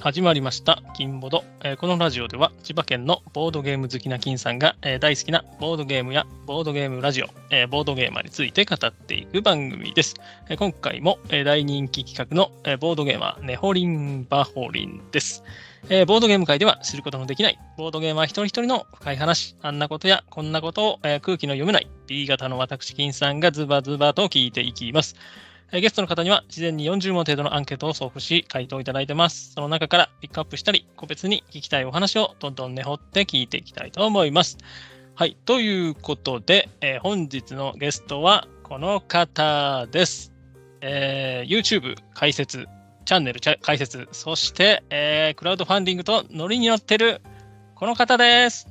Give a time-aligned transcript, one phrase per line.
[0.00, 10.14] 始まりました金ボド、えーこのラジオでは千葉県のボードゲーム好きな金さんが、えー大好きなボードゲームやボードゲームラジオ、えーボードゲーマーについて語っていく番組です。
[10.48, 15.42] えー今回も、えー大人気企画の、えーボードゲーマーネホリンバホリンです。
[15.88, 25.16] えーボードゲーム界では知ることのできないボードゲーマー一人一人の深い話、あんなことやこんなことを、えー空気の読めない B 型の私金さんがズバズバと聞いていきます。
[25.70, 29.52] えーゲストの方には事前に40問程度のアンケートを送付し、回答いただいてます。
[29.52, 34.56] その中からピックアップしたり、個別に聞きたいお話をどんどん根掘って聞いていきたいと思います。
[35.14, 35.36] はい。
[35.44, 40.32] ということで、えー本日のゲストはこの方です。
[40.80, 42.66] えー YouTube 解説、
[43.04, 47.20] チャンネル解説、そして、えークラウドファンディングとノリに乗ってる
[47.74, 48.68] この方です。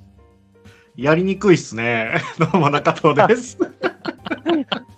[0.96, 2.22] やりにくいっすね。
[2.40, 3.60] どうも中藤です。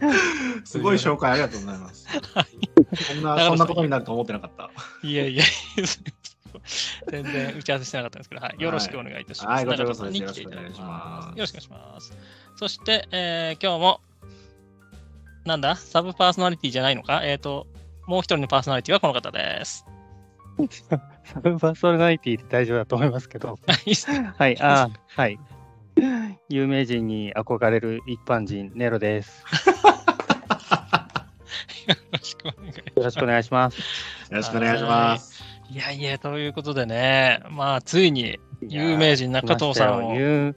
[0.64, 2.06] すごい紹介ありがとうございます。
[3.12, 4.70] そんな、そんなことになると思ってなかった。
[5.02, 5.44] いやいや、
[7.10, 9.60] 全然打ち合わせしてなかったんですけど、はい、よろしくお願いいたします。
[9.60, 12.12] はいこちらこそです中田さんに来ていただきよろしくお願いしますよろしくお願いします。
[12.56, 14.00] そして、えー今日も、
[15.44, 17.22] なんだ、サブパーソナリティじゃないのか？
[17.24, 17.66] えっ、と、
[18.06, 19.84] もう一人のパーソナリティはこの方です。
[21.24, 23.58] サブパーソナリティで大丈夫だと思いますけど。
[23.66, 23.94] はい、
[24.36, 25.38] はい、あーはい。
[26.48, 29.44] 有名人に憧れる一般人、ネロです。
[32.18, 33.78] よろしくお願いしよろしくお願いします。
[34.30, 34.90] よろしくお願いします。
[34.90, 35.44] ます。
[35.70, 40.14] いやいや、ということでね、まあ、ついに有名人中藤さんを。
[40.14, 40.56] 有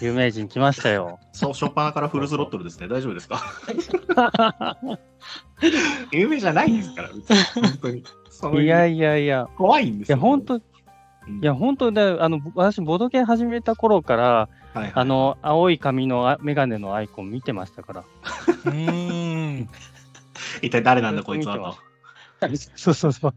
[0.00, 1.18] 有名人来ましたよ。
[1.32, 2.86] そう、初っ端からフルスロットルですね。
[2.88, 3.42] 大丈夫ですか？
[6.12, 8.04] 有名じゃないんですから、本当に。
[8.30, 10.16] そういやいういやいや、怖いんですよ。
[10.18, 10.62] いや、本当い
[11.28, 18.04] うんや、本当ね、あの、私、ボドゲ始めた頃から、はいはいあの、青い髪のあメガネのアイコン見てましたから。
[18.66, 19.68] うーん。
[20.62, 21.76] 一体誰なんだ、こいつはと。
[22.76, 23.34] そうそうそう。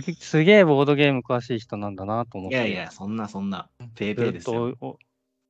[0.00, 2.56] すすげえボードゲーム詳しい人なんだなと思って。
[2.56, 4.74] いやいや、そんなそんな、ペーペーですよ。
[4.76, 4.98] とお、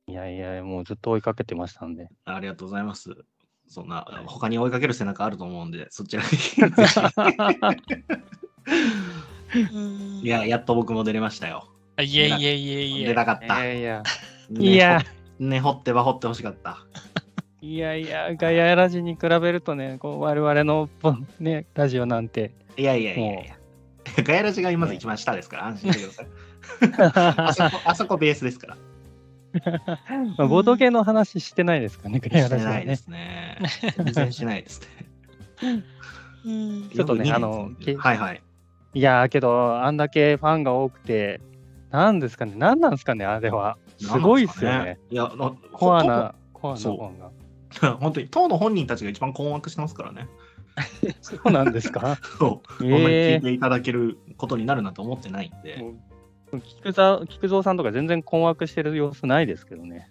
[0.07, 2.09] いやいや、もうずっと追いかけてましたんで。
[2.25, 3.25] ありがとうございます。
[3.67, 6.29] そんな、他に追いかける背中あると思うんで、そちらに。
[10.21, 11.67] いや、やっと僕も出れましたよ。
[11.99, 13.07] いえいえいえいえ。
[13.07, 13.65] 出たかった。
[13.65, 14.03] いやいや、
[14.49, 15.03] ねいや、
[15.39, 16.85] ね掘ってば掘ってほしかった。
[17.61, 23.57] いやいや、ガヤラジに比べるとね、こう我々の、ぼね、ラジオなんて、いやいやいやいや。
[24.23, 26.23] ガヤラジが今まず一番下ですから、 安心して
[26.83, 27.37] ください。
[27.37, 28.77] あそこ、あそこベースですから。
[30.37, 32.77] まあ、ボードゲーの話してないですかね、ガヤしてラジはね。
[32.77, 33.57] ないですね。
[33.97, 34.81] 全然しないです
[35.61, 35.83] ね。
[36.93, 38.41] ちょっとねあのけはいはい。
[38.95, 41.39] いやー、けど、あんだけファンが多くて、
[41.91, 43.77] なんですかね、なんなんですかね、あれは。
[43.99, 44.97] すごいっすよね。
[45.11, 47.29] いや、なコアな、コアなファンが。
[47.99, 50.27] 本当に、当の本人たちが一番困惑してますからね。
[51.21, 52.17] そうなんですか？
[52.39, 52.77] そう。
[52.77, 55.83] こんなに聞えいていただけることになるなんて思ってないんで。
[56.65, 60.09] 菊蔵菊蔵さんとか全然困惑してる様子ないですけどね。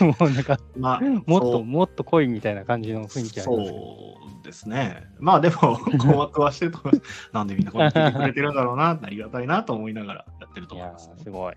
[0.00, 3.78] もうなんか、まあ、もっともっと濃いみたいな感じの雰囲気ありますけど。
[3.78, 5.04] そうですね。
[5.18, 7.30] まあでも、困惑はしてると思います。
[7.32, 11.10] なんでみんなこんな聞いてくれてるんだろうな、ありがたいなと思いながらやってると思います。
[11.14, 11.54] ーすごい。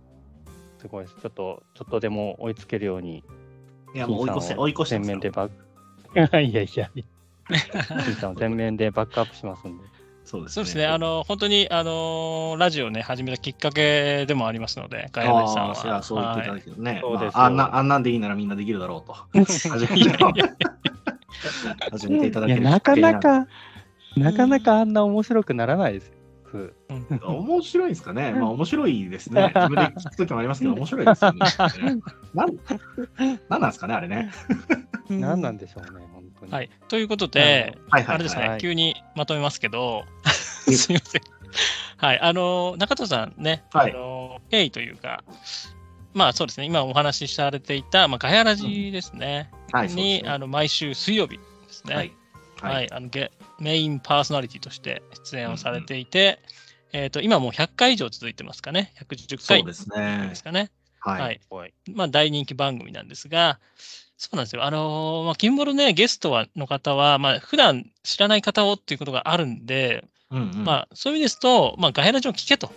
[0.79, 1.15] すごいです。
[1.21, 3.23] ちょっと、ちょっとでも追いつけるように、
[3.95, 5.65] いや、もう追い越せ、追い越してますよ全面でバック。
[6.41, 6.89] いやいや
[8.35, 9.83] 全面でバックアップしますんで。
[10.25, 10.53] そうですね。
[10.53, 15.97] そうですね、あの、本当に、あの、ラジオね、始めたきっかけでもありますので、ガヤラジさんは。
[15.97, 16.99] あそう言っていただけどね。
[17.01, 19.15] そうですまああんな、あんなんでいいならみんなできるだろうと。
[21.91, 23.47] 始めていただけるなかなかか、
[24.17, 26.14] なかなかあんな面白くならないですよ。
[26.55, 28.31] うんけにな面白いですかね？
[28.31, 29.51] まあ面白いですね。
[29.55, 31.39] 自分で聞くときもありますけど、面白いですよね。
[32.33, 32.55] なん
[33.49, 34.31] なんなんですかね、あれね。
[35.09, 36.51] 何なんでしょうね、本当に。
[36.51, 36.69] はい。
[36.87, 37.77] ということで。
[37.89, 40.03] あれですね、はい急にまとめますけど、
[40.67, 41.21] う んすいません。
[41.97, 45.23] はい、あの、中藤さんね、はいあの、経緯というか、
[46.13, 49.51] まあそうですね、今お話しされていた、まあ、ガヤラジですね、
[49.89, 52.13] に、あの毎週水曜日ですね、
[52.61, 52.73] はい。
[52.73, 52.91] はい、はい。
[52.91, 56.39] あのゲメインパーソナリティとして出演をされていて、
[56.93, 60.71] えっ、と、今もう100回以上続いてますかね、110回そうですねですかね。
[60.99, 61.41] はい。
[61.49, 61.73] はい。
[61.93, 63.59] まあ、大人気番組なんですが、
[64.17, 64.63] そうなんですよ。
[64.63, 72.71] あのーまあ、キンボルね、ゲストはの方は、まあ、普段知らない方をっていうことがあるんで、うんうんまあ、そういう意味ですと、まあ、ガヤラジオ聞けと。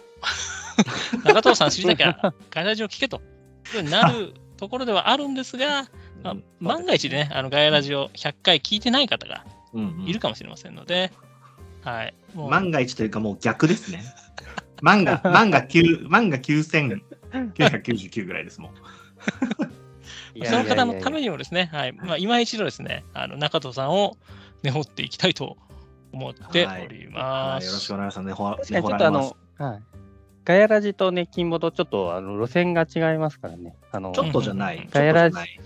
[1.24, 3.16] 中藤さん知りたきゃ、ガヤラジオ聞けと。
[3.18, 3.22] いう
[3.68, 5.88] ふうになるところではあるんですが、
[6.22, 9.57] まあ、万が一ね、あのガヤラジオ100回聞いてない方がうんうん
[10.06, 11.12] いるかもしれませんので、
[11.82, 12.14] はい。
[12.34, 14.02] もう万が一というかもう逆ですね。
[14.82, 18.74] 万が、万が9、万が9999ぐらいですもん。
[20.44, 21.92] その方のためにもですね、はい。
[21.92, 24.16] まあ、今一度ですね、あの中藤さんを
[24.62, 25.56] 根掘っていきたいと
[26.12, 27.60] 思っております。
[27.60, 28.26] はいよろしくお願いします。
[28.26, 29.82] ね、ほ確かにちょっとあの、はい。
[30.44, 33.76] ガヤラジとね、金ボとちょっとあの路線が違いますからね。
[33.92, 34.76] あの、ちょっとじゃない。
[34.76, 35.60] うんちょっとじゃない。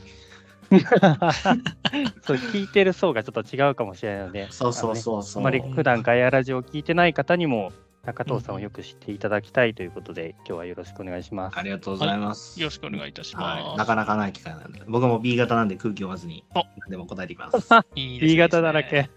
[2.23, 4.97] そう、聞いてる層がちょっと違うかもしれないので、そうそうう。
[4.97, 5.43] そうそう。
[5.43, 7.73] あまり普段ガヤラジを聞いてない方にも、
[8.05, 11.59] 中藤さんをよく知っていただきたいということで、今日はよろしくお願いします。
[11.59, 12.61] ありがとうございます。
[12.61, 13.65] よろしくお願いいたします。
[13.65, 17.73] はい、なかなかない機会なんで、僕も B 型なんで空気読まずにあ何でも答えていきます。
[17.73, 19.09] は いいですね B 型だらけ。。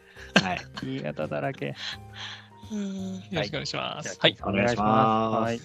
[0.42, 1.76] はい、B 型だらけ。
[2.72, 4.18] うんよろしくお願いします。
[4.20, 4.38] はい。
[4.44, 5.60] お願いしますはい。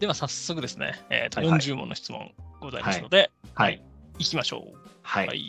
[0.00, 3.82] では早速ですね、えーとはいはい40問の質問ございますので、はい、
[4.18, 4.89] いきましょう。
[5.02, 5.38] はい、はい。
[5.38, 5.46] はい。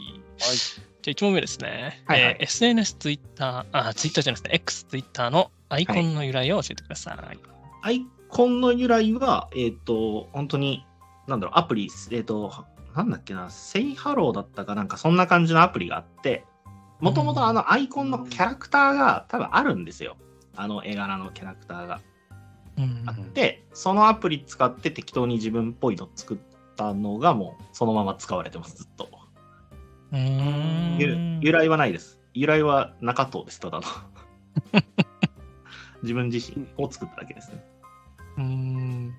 [1.02, 2.04] じゃあ1問目ですね。
[2.06, 7.40] はいはいえー SNS、Twitter、あ、Twitter じゃないですね、X、Twitter のアイコンの由来を教えてください。
[7.84, 10.86] アイコンの由来は、えっ、と、本当に、
[11.28, 12.66] なんだろう、アプリ、えっ、と、
[12.96, 16.46] なんだっけな、セイハローだったかなんか、そんな感じのアプリがあって、
[17.00, 20.18] もともとあのアイコンのキャラクターが多分あるんですよ。
[20.56, 22.00] あの絵柄のキャラクターが
[22.78, 26.38] うんあって、そのアプリ使って適当に自分っぽいの作っ
[26.76, 29.10] たのがもうそのまま使われてます、ずっと。
[30.12, 32.20] うーんゆ由来はないです。
[32.34, 33.84] 由来は中藤です、ただの。
[36.04, 37.64] 自分自身を作っただけですね。
[38.38, 39.14] うーん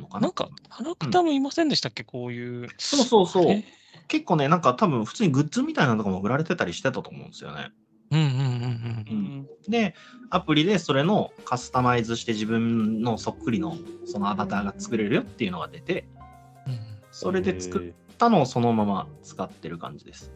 [0.00, 0.22] のかな。
[0.22, 2.68] なんか、キャラクターもいませんでしたっけ、こういう。
[2.78, 3.64] そうそうそうえ。
[4.08, 7.70] 結構ね、なんか多分普通にグッズみたいなのとかも売られてたりしてたと思うんですよね。
[8.10, 9.94] うんうんうんうんうんで、
[10.30, 16.06] アプリでそれのカスタマイズして自分のそっくりのそのアバターが作れるよっていうのが出て、
[16.66, 16.78] うん
[17.12, 20.32] それで作ったのをそのまま使ってる感じです。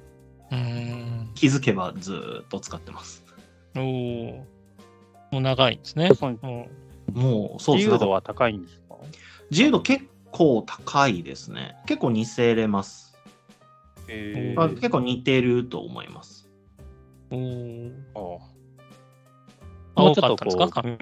[0.50, 1.30] うーん。
[1.34, 3.24] 気づけばずーっと使ってます。
[3.76, 4.46] おお。
[5.32, 6.10] もう長いんですね。
[6.14, 6.68] そうも
[7.12, 7.92] もう、そうですね。
[7.92, 8.83] 自由度は高いんですか
[9.50, 11.76] 自由度結構高いですね。
[11.86, 13.16] 結構似せれます。
[14.08, 16.50] えあ結構似てると思います。
[17.30, 18.38] うおお。
[18.38, 18.40] も
[19.96, 20.68] う青かったんですか？
[20.70, 20.98] 髪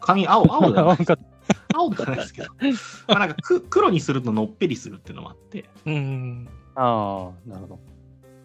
[0.00, 0.96] 髪、青、青じゃな
[1.74, 2.48] 青じゃない ですけど。
[3.08, 5.68] まあなんかく黒にするとのっぺりするっていうのもあって。
[5.86, 6.48] うん。
[6.74, 7.80] ああ、なるほど。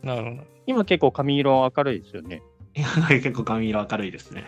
[0.04, 0.44] なるほど。
[0.68, 2.42] 今結構髪色明るいですよね。
[2.76, 4.46] いや結構髪色明るいですね。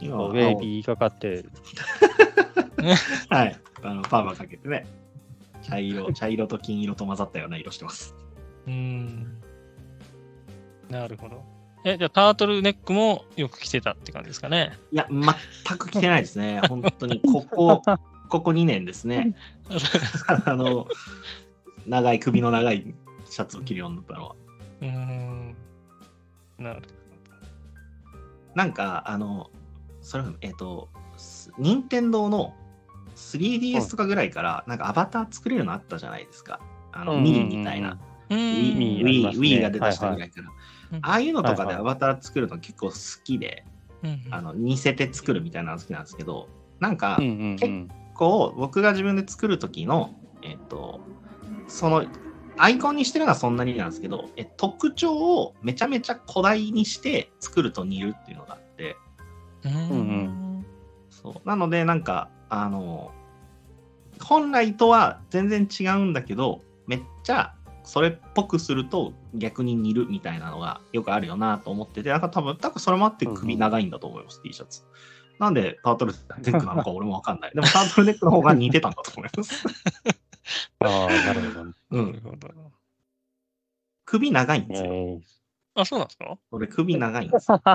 [0.00, 1.44] 今はウェービーかかって、
[3.28, 3.58] はい。
[3.82, 4.86] あの、パーマかけてね。
[5.62, 8.14] 茶色、 茶色と金色と混ざったような色してます。
[8.66, 9.40] うん。
[10.88, 11.44] なるほど。
[11.84, 14.78] え、じゃあタートルネックもよく着てたって感じですかね？
[14.90, 16.60] いや、全く着てないですね。
[16.68, 17.82] 本当に、ここ、
[18.28, 19.34] ここ2年ですね。
[20.26, 20.86] あの、
[21.86, 22.94] 長い、首の長い
[23.26, 24.36] シャツを着るようになったのは。
[24.82, 25.56] うん。
[26.58, 26.82] なる
[28.54, 29.50] なんか、あの、
[30.00, 32.54] それ、えっ、と、す任天堂の
[33.18, 36.60] 3DS とかぐらいから、なんかアバター作れるのあったじゃないですか。
[36.92, 37.98] あの、ミーみたいな。。
[38.30, 40.48] Wii ね Wii が出たしたぐらいから。
[40.48, 40.58] はい
[41.02, 43.66] ああいうのとかではいはいアバター作るの結構好きで、
[44.02, 46.48] うんあの似せて作るみたいなの好きなんですけど、
[46.80, 47.56] なんかうんうんうん。
[47.56, 51.00] 結構僕が自分で作る時の、えっと、
[51.66, 52.06] その
[52.56, 58.96] アイコンにしてるのはそんなになんですけど、え特徴をめちゃめちゃ古代にして作ると似るっていうのがあって、
[59.64, 60.66] うんうん
[61.10, 63.12] そうなのでなんかあの
[64.20, 74.82] 本来とは全然違うんだけどめっちゃそれっぽくすると逆に似るみたいなのがよくあるよなと思っててなんか多分多分それもあって首長いんだと思います、T シャツ。
[75.38, 76.18] なんでタートルネ
[76.52, 77.52] ックなのか俺もわかんない。
[77.54, 79.64] でもタートルネックの方が似てたんだと思います。
[80.84, 81.72] ああ、なるほどね。
[81.92, 82.06] うん。
[82.06, 82.72] なるほど。
[84.04, 84.92] 首長いんですよ。
[84.92, 85.20] え
[85.76, 86.36] あ、そうなんですか？
[86.50, 87.58] 俺首長いんですそう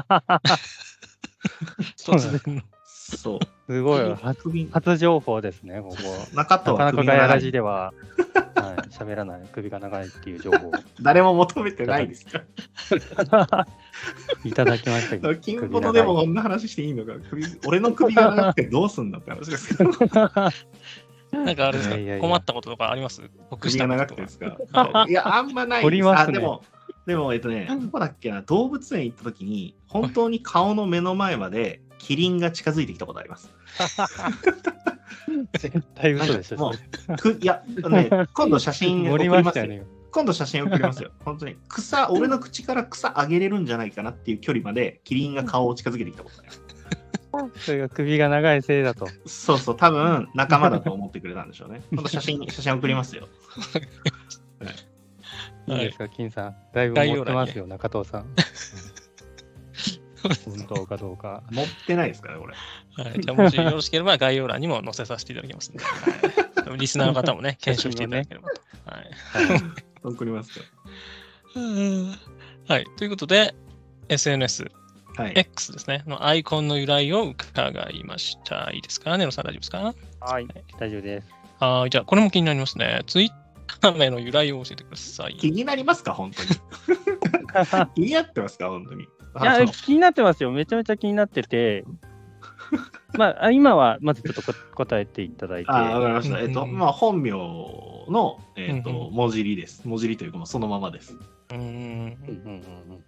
[2.17, 2.61] 突然の。
[3.17, 3.39] そう。
[3.71, 5.95] すごい、 初首初情報ですね、ここ。
[6.35, 7.93] 中藤はなかなかガヤラジでは、
[8.55, 10.69] はい、喋らない、首が長いっていう情報。
[10.69, 12.41] を 誰も求めてないですよ。
[14.45, 15.35] いただきましたけど。
[15.35, 17.13] 金ボトでもこんな話していいのか。
[17.29, 21.95] 首俺の首が長くてどうすんだって話ですけどなんかあれですか？
[21.95, 22.19] いやいやいや。
[22.21, 23.21] 困ったこととかあります？
[23.49, 24.57] 僕首が長くてですか？
[25.07, 26.37] いや、あんまない掘りますね。
[26.37, 26.63] あ、でも、
[27.07, 33.49] でも、えっとね、どこだっけな、動物園行った時に、本当に顔の目の前までキリンが近づいてきたことあります。
[35.57, 36.79] 絶対嘘でしょ、もそ
[37.11, 39.43] れくいや、ね、今度写真送盛りりまよ。
[39.43, 39.85] ましたよね。
[40.11, 41.11] 今度写真送りますよ。
[41.23, 41.55] 本当に。
[41.69, 46.61] 草、俺の口から草あげれるんじゃないかなっていう距離まで、キリンが顔を近づけてきたことあります。
[47.65, 49.07] それが首が長いせいだと。
[49.25, 51.81] そうそう、多分仲間だと思ってくれたんでしょうね。
[51.91, 53.29] 今度写真、写真送りますよ。
[55.67, 56.55] いいですか、金さん。
[56.73, 58.25] だいぶ持ってますよ、中藤さん。
[60.45, 61.43] 本当かどうか。
[61.51, 62.55] 持ってないですからね、これ。
[63.03, 65.83] はい、じゃあもしよろしければ概要欄にも載せさせていただきますので、
[66.69, 68.61] はい、リスナーの方もね、検証していただければと。
[68.95, 69.09] はい
[70.03, 70.65] 送りますよ。
[72.67, 72.85] はい。
[72.97, 73.55] ということで、
[74.09, 74.69] SNS、
[75.15, 75.33] はい。
[75.35, 78.69] X ですね、のアイコンの由来を伺いました。
[78.73, 79.17] いいですか？
[79.17, 79.93] ネロさん大丈夫ですか？
[80.19, 80.47] はい、
[80.79, 81.27] 大丈夫です。
[81.59, 81.89] はい。
[81.89, 83.03] じゃあ、これも気になりますね。
[83.07, 83.29] ツイッ
[83.79, 85.37] ター名の由来を教えてください。
[85.37, 86.49] 気になりますか、本当に。
[87.95, 89.07] 気になってますか、本当に。
[89.41, 90.51] いや気になってますよ。
[90.51, 91.85] めちゃめちゃ気になってて。
[93.17, 95.71] まあ、あ今はまずちょっとこ答えていただいて。
[95.71, 96.39] あわかりました。
[96.39, 99.87] えっと、うんまあ、本名の、えっと、文字りです。
[99.87, 101.13] 文字りというか、そのままです。
[101.13, 101.59] うーん。
[101.59, 102.53] うんうんうん
[102.91, 103.03] うん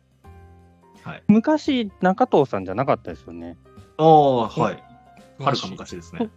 [1.04, 3.58] はい昔、中藤さんじゃなかったですよね。
[4.00, 4.84] おー、はい。
[5.38, 6.30] はるか昔ですね。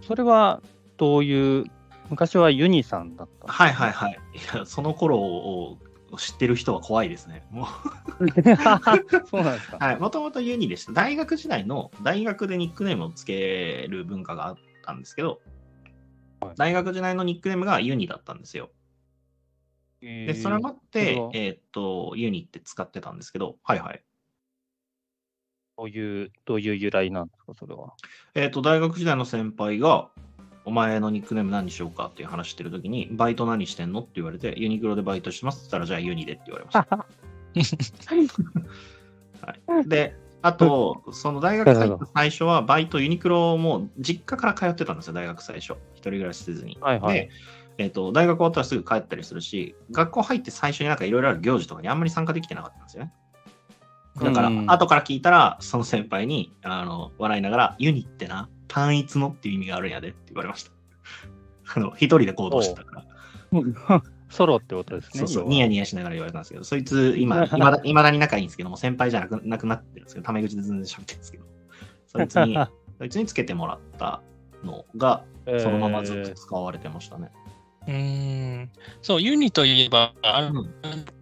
[0.00, 0.62] それは
[0.96, 1.64] どういう、
[2.08, 3.52] 昔はユニさんだった。
[3.52, 4.18] はいはいはい。
[4.34, 5.78] いや、その頃を
[6.16, 7.46] 知ってる人は怖いですね。
[7.50, 7.66] も
[9.30, 9.84] そうなんですかう。。
[9.84, 9.98] はい。
[9.98, 10.92] もともとユニでした。
[10.92, 15.40] 大学時代の、大学でニックネームをつける文化があったんですけど、
[16.40, 18.70] はい大学時代のニックネームがユニだったんですよ。
[20.00, 24.02] で、それもあってえーっと、ユニって使ってたんですけど、はいはい。
[25.76, 27.94] どういう、どういう由来なんですか、それは。
[28.34, 30.10] えーっと、大学時代の先輩が、
[30.68, 37.06] お前のニックネーム何にしようかっていう話してるときに、バイト何してんのって言われて、ユニクロでバイトしてますって言ったら、じゃあユニでって言われました。
[39.70, 45.72] はい、で、あと、その大学入った最初は、バイト、ユニクロも実家から通ってたんですよ、大学最初。
[45.94, 46.76] 一人暮らしせずに。
[46.82, 47.30] はいはい
[47.78, 53.12] で、えっと、大学終わったらすぐ帰ったりするし、学校入って最初になんかいろいろある行事とかにあんまり参加できてなかったんですよね。
[54.20, 60.70] だから、うん後から聞いたら、その先輩に、あの、笑いながら、ユニってな、単一のっていう意味があるんやでって言われました。
[61.74, 63.04] あの、一人で行動してたか
[63.50, 64.02] ら。
[64.30, 65.20] ソロってことですね。
[65.20, 71.44] そうそう、ニヤニヤしながら言われたんですけど、そいつ、今、いまだいまだに仲いいんですけども、先輩じゃなくなくなってるんですけど、タメ口で全然喋ってるんですけど、
[72.06, 72.54] そいつに、
[72.98, 74.20] そいつにつけてもらった
[74.64, 77.30] のが、そのままずっと使われてましたね。
[77.86, 78.70] うーん。
[79.00, 80.70] そう、ユニといえば、あれうん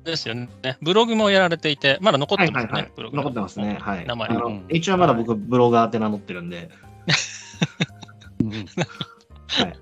[0.03, 0.49] ですよね。
[0.83, 2.73] ブログもやられていて、まだ残っはいてますね。
[2.73, 3.11] はいはいブロ。
[3.11, 3.79] グ残ってますね。
[3.81, 4.07] はい。
[4.07, 6.71] 名前うん一応まだ僕、ブロガーって名乗ってるんで、
[8.41, 9.77] うんはい。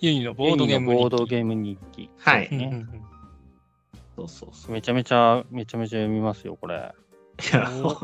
[0.00, 2.10] ユニのボードゲームボードゲーム日記。
[2.18, 2.48] はい
[4.16, 4.72] そうそうそう。
[4.72, 6.92] めちゃめちゃ、めちゃめちゃ読みますよ、これ。
[7.52, 7.96] いや、も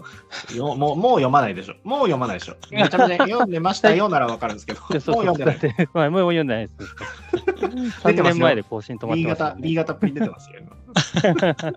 [0.55, 1.75] うよもう、もう読まないでしょ。
[1.85, 2.57] もう読まないでしょ。
[2.71, 6.11] めちゃめちゃ読んでましたよならわかるんですけど、 もう読んでない。
[6.11, 6.97] もう読んでないです。
[7.43, 7.69] 出3て
[8.01, 11.73] ますよ年前で更新止まって B ますよ型、B ね、型プリ出てますよ、 今。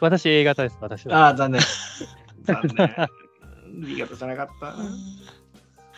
[0.00, 1.26] 私 A 型です、私は。
[1.26, 1.60] ああ、残念。
[2.42, 3.08] 残念。
[3.80, 4.74] B 型じゃなかった。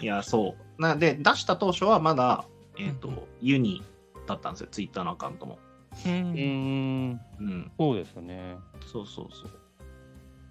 [0.04, 0.82] いや、そう。
[0.82, 2.44] なで、出した当初はまだ、
[2.78, 3.82] えっ、と、うんユニ
[4.26, 5.58] だったんですよ、ツイッターのアカウントも。
[6.04, 7.72] ううんーん、うん。
[7.78, 8.56] そうですよね。
[8.86, 9.50] そうそうそう。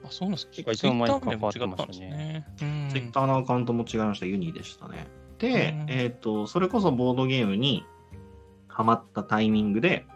[0.06, 0.54] あ、そうなんですか。
[0.54, 2.48] ツイッター名も違ったんですね。
[2.62, 5.06] うんツイッターのアカウントも違いました、ユニでしたね。
[5.38, 7.86] で、うんえっ、と、それこそボードゲームに
[8.68, 10.08] ハマったタイミングで、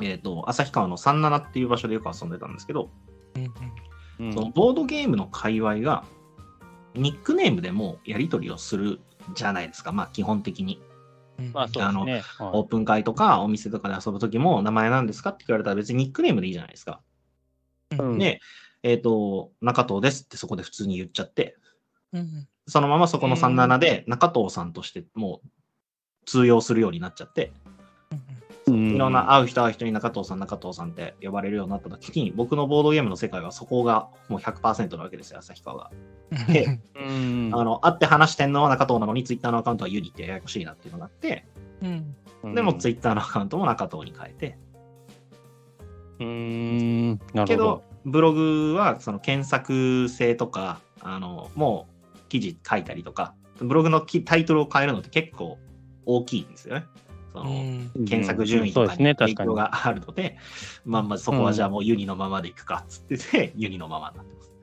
[0.00, 2.90] えっ、と、旭川の37っていう場所でよく遊んでたんですけど、
[3.34, 6.04] うんうんそのボードゲームの界隈が、
[6.94, 9.00] ニックネームでもやり取りをする
[9.34, 10.80] じゃないですか、まあ基本的に。
[11.54, 12.22] あそうですね。
[12.40, 17.00] オープン会とかお店とかで遊ぶときも、名前なんですかって言われたら別にニックネームでいいじゃないですか。
[17.98, 18.18] うん。
[18.18, 18.40] で、
[18.82, 21.56] えっ、と、中藤ですってそこで普通に言っちゃって、
[22.12, 25.48] うんそのままそこの37で中藤さんとしてもう
[26.26, 27.52] 通用するようになっちゃって、
[28.12, 35.90] うんいろんな会う人会う人に中藤さん、中藤さんって呼ばれるようになった時に、僕のボードゲームの世界はそこがもう100%なわけですよ、旭川が。
[36.48, 37.50] でうん。
[37.52, 41.46] あの、会って話してんのは中藤なのに、ツイッターのアカウントはユニってややこしいなっていうのがあって、
[41.82, 42.14] うん。
[42.44, 44.58] うんでもツイッターのアカウントも中藤に変えて、
[46.18, 47.46] うーん、なるほど。
[47.46, 55.58] けど。、ブログはその検索性とか、あの、もう記事書いたりとか、ブログのきタイトルを変えるのって結構
[56.06, 56.84] 大きいんですよね。
[57.32, 59.48] そのうん検索順位とかにそうですね、影確かに。
[59.50, 60.36] 響があるので、
[60.84, 64.56] まあまあそこはじゃあもうユニのままでいくかっつってて、ユニのままになってます。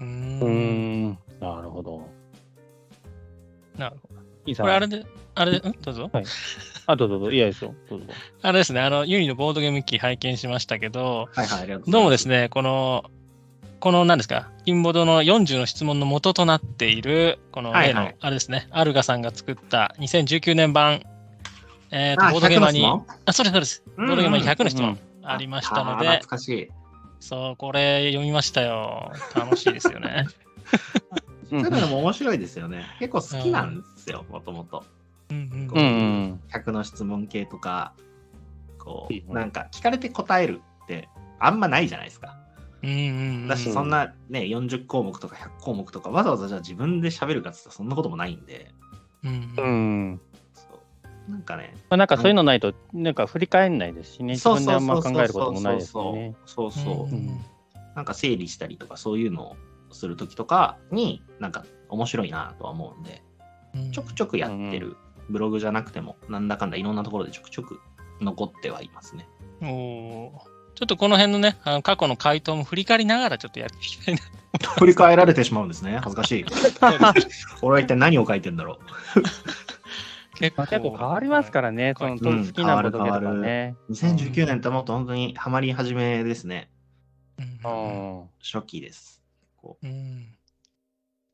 [0.00, 2.08] うんん、なるほど。
[3.76, 4.08] なるほ
[4.46, 5.72] いいさこれあれで、あれで、ん？
[5.82, 6.10] どうぞ。
[6.86, 7.32] あ、どうぞどうぞ。
[7.32, 7.74] いやですよ。
[7.90, 8.06] どうぞ。
[8.42, 11.90] あれですね、あの、ユニのボードゲーム機拝見しましたけど、はいはい、ありがとうございます。
[11.90, 13.04] どうもですね、この、
[13.80, 21.02] この何ですか、キンボードの40の質問の元となっている、この例の、はいはいあれですね、アルガさんが作った2019年版、
[21.90, 23.82] えーとあ、ボードゲーマーに、100のあ、そうです、そうです。
[23.96, 24.98] ボうんードゲーマーに100の質問うん
[25.30, 26.68] ありましたので、懐かしい。
[27.20, 29.12] そう、これ読みましたよ。
[29.34, 30.26] 楽しいですよね。
[31.50, 32.86] そういうのも面白いですよね。
[32.98, 34.84] 結構好きなんですよ、もともと。
[35.30, 36.40] うんうんこうんうん。
[36.50, 37.94] 100の質問系とか、
[38.78, 42.38] ここう、うんなんか聞かれて答えるってあんまないじゃないですか。
[42.82, 43.00] うんうんう
[43.44, 48.70] んだし、そんなね、40項目とか100項目とか、わざわざじゃあ自分で喋るかって言ったらそんなこともないんで、
[49.24, 50.20] うんううん
[51.28, 56.34] なんかね、まあ、なんかそういうのないと、なんか振り返んないですしね、自分であんま考えることもないですそうよね。
[56.46, 57.44] そうそうそう、うん
[57.94, 59.56] なんか整理したりとかそういうのを
[59.90, 63.22] するときとかになんか面白いなとは思うんで、
[63.74, 64.96] うんちょくちょくやってる
[65.28, 67.80] ブログじゃなくても、なんだかんだいろんなところでちょくちょく
[68.20, 69.28] 残ってはいますね。
[69.62, 70.30] おー
[70.78, 74.20] ちょっとこの辺のね、あの過去の回答も振り返りながらちょっとやっていきたいな。
[74.78, 75.98] 振り返られてしまうんですね。
[75.98, 76.44] 恥ずかしい。
[77.62, 78.78] 俺は一体何を書いてんだろ
[80.38, 83.76] 結まあ、結構変わりますからね、そのうん好きなこととかね。
[83.88, 83.92] う。
[83.92, 86.70] 2019年ってもっと本当にハマり始めですね。
[87.38, 88.28] ううんん。
[88.42, 89.22] 初期です。
[89.56, 90.26] こうん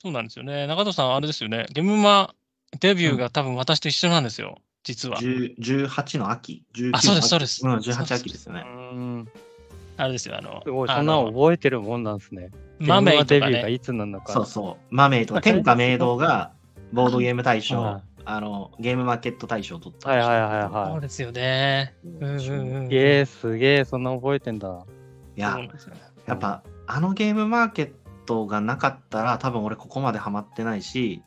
[0.03, 0.67] そうなんですよね。
[0.67, 1.67] 中藤さん、あれですよね。
[1.73, 2.35] ゲームマ
[2.81, 5.21] デビューが多分私と一緒なんですよ、実うは。
[5.21, 6.65] 10 18の秋。
[6.75, 8.65] 19あそうですの秋そうですうん、18そうそう秋ですよね。
[8.67, 9.29] うん
[9.97, 12.51] あれですよ、あの、すごい、あそんなのの覚えてるもんなんですね。
[12.81, 13.73] マメイとかデビューがね。
[13.75, 14.33] いつなのか。
[14.33, 14.95] そうそう。
[14.95, 16.51] マメイとか、天下明堂が
[16.93, 20.11] ボードゲーム大賞はい、あの、ゲームマーケット大賞を取った。
[20.11, 21.01] はいはいはいそうはい。
[21.01, 21.95] ですよね。
[22.05, 22.39] うんうんうん。
[22.39, 24.69] すげえ、すげえ、そんな覚えてんだ。
[24.69, 25.71] いそうやね
[26.27, 27.93] やっぱ、あのゲームマーケッ
[28.25, 31.23] トがなかったら、多分俺ここまでハマってないし、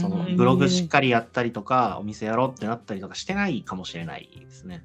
[0.00, 4.84] そのうんブログしっかりやったりとか、お店やろうってなったりとかしてないかもしれないですね。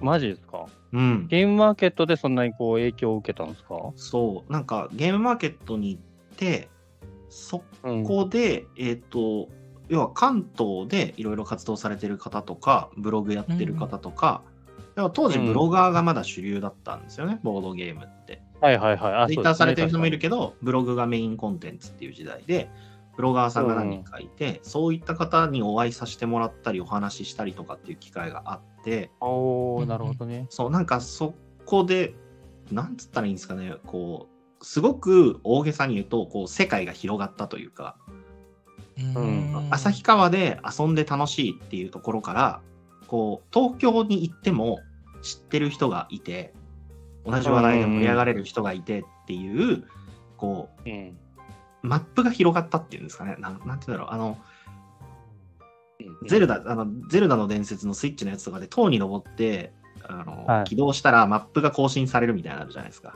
[0.00, 0.66] マジですか？
[0.92, 1.28] うん。
[1.28, 3.76] ゲームマーケットでそんなにこう影響を受けたんですか？
[3.94, 6.68] そう、なんかゲームマーケットに行って、
[7.28, 8.04] そうん。
[8.04, 9.48] こで、えっ、と、
[9.88, 14.42] 要は関東でいろいろ活動されてる方とか、ブログやってる方とか、
[14.96, 18.42] 要は当時うんブロガーがまだ主流だったんですよね、ボードゲームって。
[18.60, 19.14] はいはいはい。
[19.14, 22.70] あツイッターされてる人もいるけけど、ブログがメインコンテンツっていう時代で、
[23.16, 29.26] ブロガーさんが何人かいて、そういった方にお会いさせてもらったり、お話ししたりとかっていう機会があって、ど。
[29.26, 30.46] おー、なるほどね。
[30.50, 32.14] そう、なんかそこで、
[32.70, 34.28] なんつったらいいんですかね、こ
[34.60, 37.96] う、すごく大げさに言うと、こう、世界が広がったというか、
[38.98, 42.60] うん旭川で遊んで楽しいっていうところから、
[43.06, 44.80] こう、東京に行っても
[45.22, 46.54] 知ってる人がいて、
[47.24, 49.84] 同じ話題で盛り上がれる人がいてっていう、
[50.36, 51.16] こう、うん。
[51.82, 53.36] マップが広がったっていうんですかね。
[53.38, 54.08] なんなんていうんだろう。
[54.10, 54.38] あの、
[56.26, 59.72] ゼルダ、あの、ゼルダの伝説のスイッチのやつとかで塔に登って、
[60.08, 63.14] あの、はい起動したらマップが更新されるみたいなのあるじゃないですか。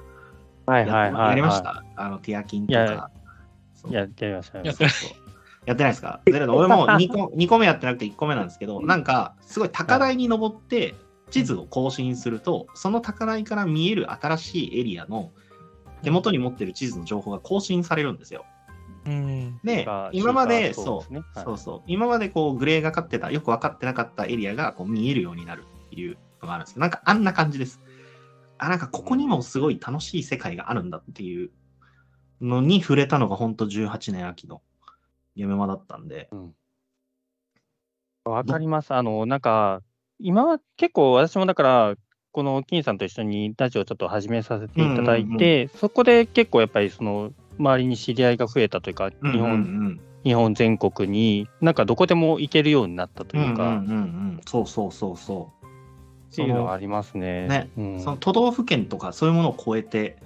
[0.66, 1.24] はいはいはい。
[1.24, 1.84] ややりました？
[1.96, 3.10] あの、ティアキンとか。
[3.88, 5.10] いや、やりましたそうそう
[5.70, 6.20] やってないですか？
[6.26, 10.94] ゼルダ、俺も 2個 ,2 個目やってなくて1個目なんですけど、なんか、すごい高台に登って、
[11.30, 15.30] 地図を更新すると、その高台から見える新しいエリアの
[16.02, 18.44] 手元に持ってる地図の情報が更新されるんですよ。
[19.06, 19.60] うん。
[19.62, 27.80] でが、今まで、そうねはいそうそう、今までこうグレーがかってた、よく分かってなかったエリアがこう見えるようになるっていうのがあるんですけど、なんかあんな感じです。
[28.58, 31.50] あ、なんかここにもすごい楽しい世界があるんだっていう
[32.40, 34.62] のに触れたのが本当18年秋の
[35.40, 36.28] ゲームマだったんで、
[38.26, 38.92] わかります。
[38.92, 39.80] あの、なんか、
[40.18, 41.94] 今は結構私もだから、
[42.32, 54.40] この金さんと一緒にラジオをちょっと始めさせていただいて、そこで結構やっぱりその、周りに知り合いが増えたというか、日本、うん日本全国に、なんかどこでも行けるようになったとうんうん、いうか、うんうんうん。
[54.46, 55.66] そうそうそうそう。
[56.30, 57.48] っていうのはありますね。
[57.48, 58.00] ねうん。
[58.00, 60.18] その都道府県とかそういうものを超えて、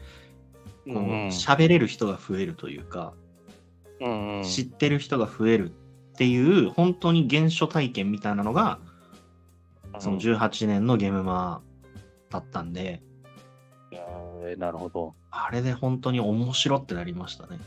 [0.85, 1.29] こううんうん。
[1.29, 3.15] 喋れる人が増えるというか、
[4.01, 4.43] うんうん。
[4.45, 8.79] 知ってる人が増えるっていう、本当に原初体験みたいなのが、
[9.99, 11.63] その18年のゲームマ
[12.31, 13.03] だったんで、
[14.59, 15.15] なるほど。
[15.31, 17.59] あれで本当に面白ってなりましたね。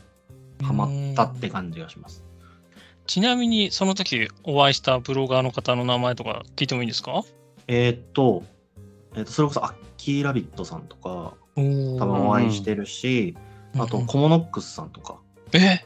[0.62, 2.24] ハマったって感じがします。
[3.06, 7.22] ちなみに、その時お会いしたブロガーの方の名前とか聞いてもいいんですか？
[7.66, 8.44] えーっと、
[9.14, 11.60] えーっと、それこそアッキーラビットさんとか、多
[11.98, 13.36] 多分お会いしてるし、
[13.78, 15.18] あとコモノックスさんとか、
[15.52, 15.84] え？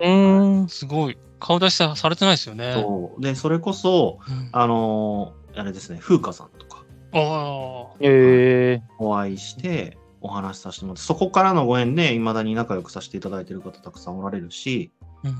[0.00, 0.68] うーん。
[0.68, 1.18] すごい。
[1.40, 2.72] 顔出しさされてないですよね。
[2.74, 7.96] そうで、それこそ、うんあのーあれですね、風花さんとかああ。
[8.00, 14.90] えお会いしてお話しさせてもらって、そこからのご縁で未だに仲良くさせていただいてる方たくさんおられるし、
[15.22, 15.36] うんうん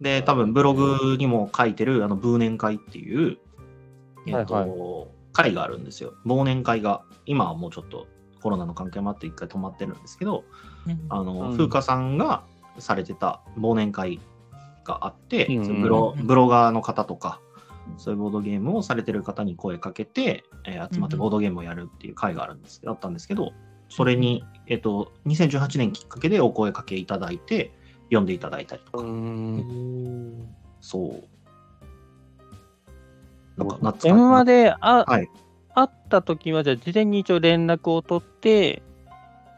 [0.00, 3.38] で、多分ブログにも書いてる、あの、忘年会っていう、
[4.26, 4.70] えっ、と、はい
[5.32, 6.12] 会があるんですよ。
[6.26, 8.06] 忘年会が、今はもうちょっと
[8.42, 10.44] コロナの関係もあって一回止まってるんですけど、
[10.86, 12.44] うんあの、うん風花さんが
[12.78, 14.20] されてた忘年会
[14.84, 17.40] があって、うんそのブロうんブロガーの方とか、
[17.96, 23.52] そういうボードゲームをされてる方に声かけて、えー集まってボードゲームをやるっていう会があるんですけど、あったんですけど、
[23.88, 27.72] それに、えっ、と、2018年きっかけでお声かけいただいて、
[28.04, 29.02] 読んでいただいたりとー。
[29.02, 30.54] うか、ん。
[30.80, 31.22] そう。
[33.56, 35.28] なんか、懐か M まで、あ、はい
[35.74, 38.82] 会った時は、じゃあ事前に一応連絡を取って、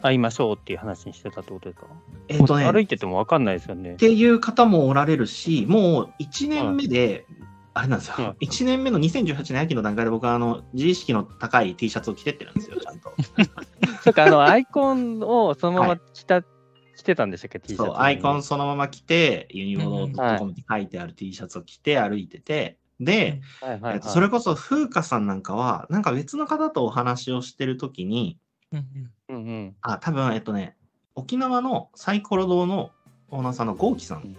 [0.05, 1.87] 会いましょうっていう話にしてたってことですか？
[2.29, 3.95] えっ、とね、歩いてても分かんないですよね。
[3.95, 3.97] っ。
[3.97, 7.25] ていう方もおられるし、もう1年目で、
[7.73, 13.13] あれなんですよ、うん1年目の2018年秋の段階で僕はあの自意識の高い T シャツを着てってるんですよ、ちゃんと。
[14.05, 17.89] そっか、あの、 アイコンをそのまま着た、着てたんでしたっけ、T シャツに。
[17.89, 23.95] そう、アイコンそのまま着て、ユニボロうんドットコムって書いてある T シャツを着て歩いてて、で、はいはいはい。
[23.95, 28.39] えっとそれこそ風花さんなんかは、なんか別の方とお話をしてるときに、
[28.73, 29.77] うんうんうん。
[29.83, 30.77] あ、多分えっとね、
[31.15, 32.91] 沖縄のサイコロ堂の
[33.31, 34.37] オーナーさんのゴーキさん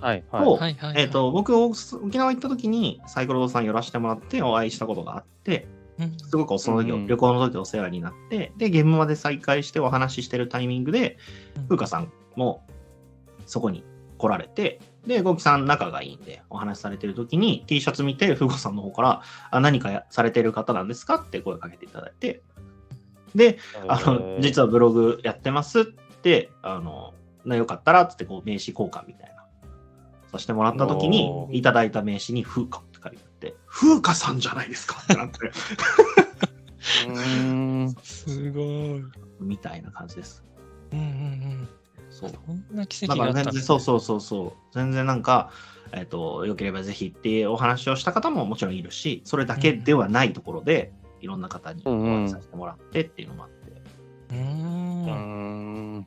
[0.00, 0.44] はいはい。
[0.44, 1.02] と、はいはいはい。
[1.02, 5.66] えっ、と、僕、お沖縄行った時にサイコロ堂さん寄らせてもらってお会いしたことがあって、
[5.98, 11.16] うん、すごくその時、うん旅行の時お世話になって、で、現場まで再会してお話ししてるタイミングで、
[11.68, 12.66] 風花さんも
[13.46, 13.84] そこに
[14.18, 22.42] 来られて、で、ゴキさん仲がいいんで、お話しされてる時に T シャツ見て、風花さんの方から、あ何かやされてる方なんですかって声かけていただいて、
[23.34, 24.66] で、あの、実は。
[24.66, 29.34] はブログやってますって、あの、なよかったらっつってこう名刺交換みたいな。
[30.32, 35.38] させてもらった時にいただいた名刺に風花って書いてあって、風花さんじゃないですかってなって、
[37.06, 37.94] うーん。
[38.02, 38.98] すごい。
[38.98, 40.44] うんみたいな感じです。
[40.92, 41.68] うんうん。
[42.10, 42.30] そう。
[42.30, 44.52] そんな奇だ跡があったね、から全然、そうそうそうそう。
[44.72, 45.50] 全然なんか、
[45.92, 50.92] えっ、と、よければぜひっていうお話をした方ももちろんいるし、それだけではないところで、
[51.24, 53.72] いろんな方におうんうん話しさせてもらってっていうのもあって、
[54.30, 54.36] うー。
[54.36, 56.06] うんん。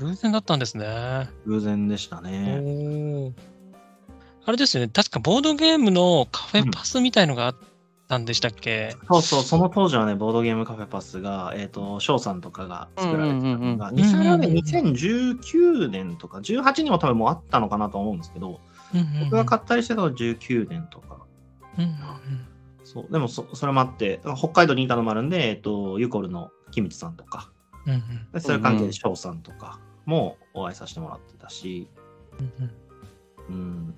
[0.00, 1.28] 偶然だったんですね。
[1.46, 2.30] 偶然でしたおね。
[2.60, 3.32] ー
[4.46, 4.90] あれですよね。
[4.92, 7.56] 確かボードゲームのカフェパスみたいのがあっ
[8.08, 18.60] たんでしたっけ、そうそう、その当時はね、ボードゲームカフェパスが、えっ、と、翔さんとかが作られてたのが、うんうんうんうん2000あれはねうんうん2019年とか、18にも多分もうあったのかなと思うんですけど、
[18.94, 21.18] うんうんうん僕が買ったりしてたのは19年とか。
[21.78, 22.53] うんうん
[22.84, 27.50] そう、でもそそれもあって、北海道にいたのもあるんで、えっ、と、ユコルのキムチさんとか、
[27.86, 28.02] うんうん。
[28.32, 31.88] でそういう関係で翔さんとかもお会いさせてもらってたし、
[32.38, 33.94] うんうん。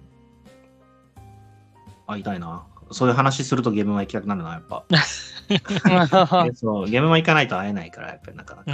[2.07, 2.65] 会いたいな。
[2.93, 4.85] そういう話するとゲームマ行きたくなるな、やっぱ。
[5.51, 6.89] えそう。
[6.89, 8.73] ゲームマ行かないと会えないから、やっぱりなかなか。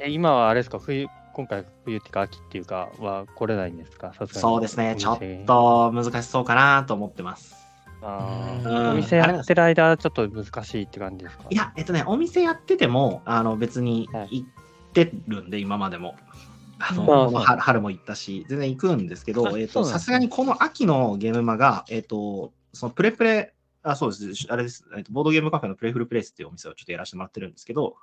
[0.00, 4.12] え今はあれですか、冬、今回冬っていうか秋っていうかは来れないんですか？
[4.12, 4.40] さすがに。
[4.40, 7.61] そうですね、ちょっと難しそうかなと思ってます。
[8.02, 8.66] あうん。
[8.66, 11.44] ーお店やってる間、ちょっと難しいって感じですか？
[11.50, 14.42] いや、えっとね、お店やってても、あの別にはい。
[14.42, 14.48] 行っ
[14.92, 16.16] てるんで、今までも。
[16.84, 27.94] あのうんこの春春も行ったし、全然行くんですけあど、えっと、さすがにこの秋のゲームマが、えっと、そのプレプレ、あ、そうです、あれです、えっと、ボードゲームカフェのプレフルプレイスっていうお店をちょっとやらせてもらってるんですけど、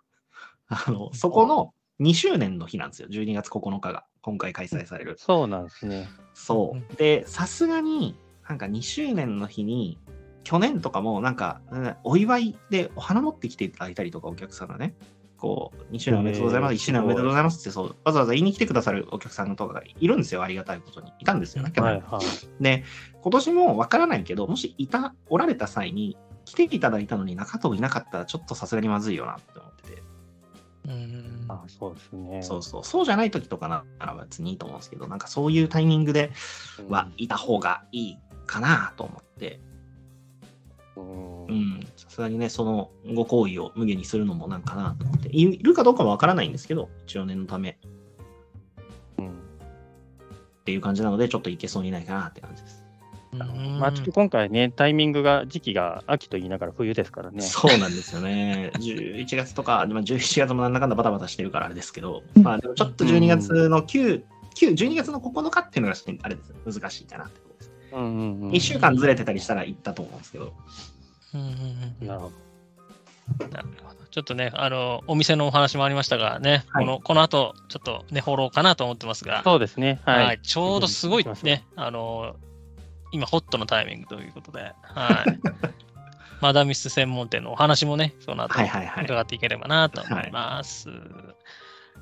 [0.70, 5.16] あの、そこの2周年の日なんですよ、12月9日が、今回開催される。
[5.18, 6.08] そうなんですね。
[6.34, 6.78] そう。
[6.78, 6.80] ん。
[6.80, 6.96] う。
[6.96, 8.16] で、さすがに、
[8.50, 10.00] なんか2周年の日に、
[10.44, 14.96] 去年とかも、なんか、うんお祝いでお花持ってきていただいたりとか、お客さんがね、
[15.38, 21.14] こう、2周年おめでとうございます、へー1周年おめでとうございますって、そう、わざわざ言いに来てくださるお客さんとかがいるんですよ、ありがたいことに。
[21.20, 22.04] いたんですよね、去年。
[22.60, 22.84] で、
[23.22, 30.04] 今年もわからないけど、もしいた、おられた際に、来ていただいたのに中藤いなかったら、ちょっとさすがにまずいよなって思ってて。
[30.88, 32.42] うんあそうですね。
[32.42, 36.32] そうそう、そうじゃない時とかなら別にいいと思うんですけど、なんかそういうタイミングで
[36.80, 38.18] うんはいた方がいい
[38.50, 39.60] かなと思って、
[40.98, 47.78] うんうん、さすがにね、そのご行為を無限にするのもなんかなと思って、いいるかどうかもわからないんですけど、一応念のため
[49.20, 49.32] うんっ
[50.66, 52.84] ていう感じなので、ちょっといけそうにないかなって感じです。
[53.32, 57.42] まあ、ちょっと今回ね、タイミングが、時期が秋と言いながら冬ですからね。
[57.42, 58.72] そうなんですよね。
[58.82, 64.24] 11月とか、まあ、11月もなんだかんだバタバタしてるからあれですけど、まあでもちょっと12月の9、
[64.56, 67.49] 9 12月の9日っていうのがあれです難しいかなって。
[67.91, 70.54] うんうんうん1週間ずれてたりしたら行ったと思うんですけど、
[71.34, 71.47] うんうん
[72.02, 72.32] うんなるほ
[73.52, 73.99] なるほど。
[74.10, 79.52] ちょっとね、あの、お店のお話もありましたがね、はいこの、この後、ちょっとね、フォローかなと思ってますが、ど。
[79.52, 80.02] そうですね。
[80.04, 80.25] はい。
[80.25, 82.36] はい、ちょうどすごい行きましょね、あの、
[83.12, 85.39] 今、ホットのタイミングということで、はい。
[86.41, 89.06] マダミス専門店のお話もね、その後、はいはいはい。
[89.06, 90.89] 伺っていければなと思います。
[90.89, 90.95] よ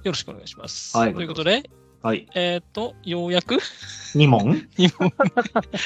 [0.05, 0.95] ろしくお願いします。
[0.95, 1.69] はいということで、
[2.01, 2.27] はい。
[2.35, 4.67] えっ、と、ようやく？2問？
[4.77, 5.11] 日本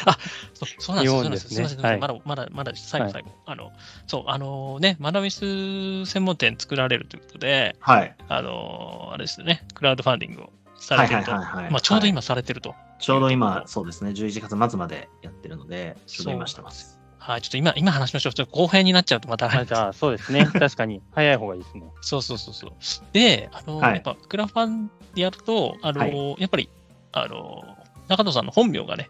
[0.05, 0.17] あ
[0.53, 1.11] そうそうなんですよ。
[1.11, 1.81] そうなんですすみません。
[1.81, 3.31] はいまだ、まだ、まだ、最後、はい最後。
[3.45, 3.71] あの、
[4.07, 8.15] そう、あのね、マダミス専門店作られるということで、はい。
[8.27, 11.31] あのあれですね、クラウドファンディングをさはいれてると。
[11.31, 11.71] はいはいはい。
[11.71, 12.75] まあ、ちょうどはい今されてると。
[12.99, 16.99] ちょうど今、そうですね、11月末までやってるので、ちょうど今してます。
[17.17, 18.33] はい、ちょっと今、今話しましょう。
[18.33, 20.45] ちょっと後編になっちゃうとまたじゃあ、そうですね。
[20.45, 21.01] 確かに。
[21.11, 21.83] 早い方がいいですね。
[22.01, 22.71] そうそうそうそう。
[23.13, 26.69] で、あの、はいやっぱクラファンでやると、あの、はやっぱり、
[27.11, 29.09] あの、中藤さんの本名がね、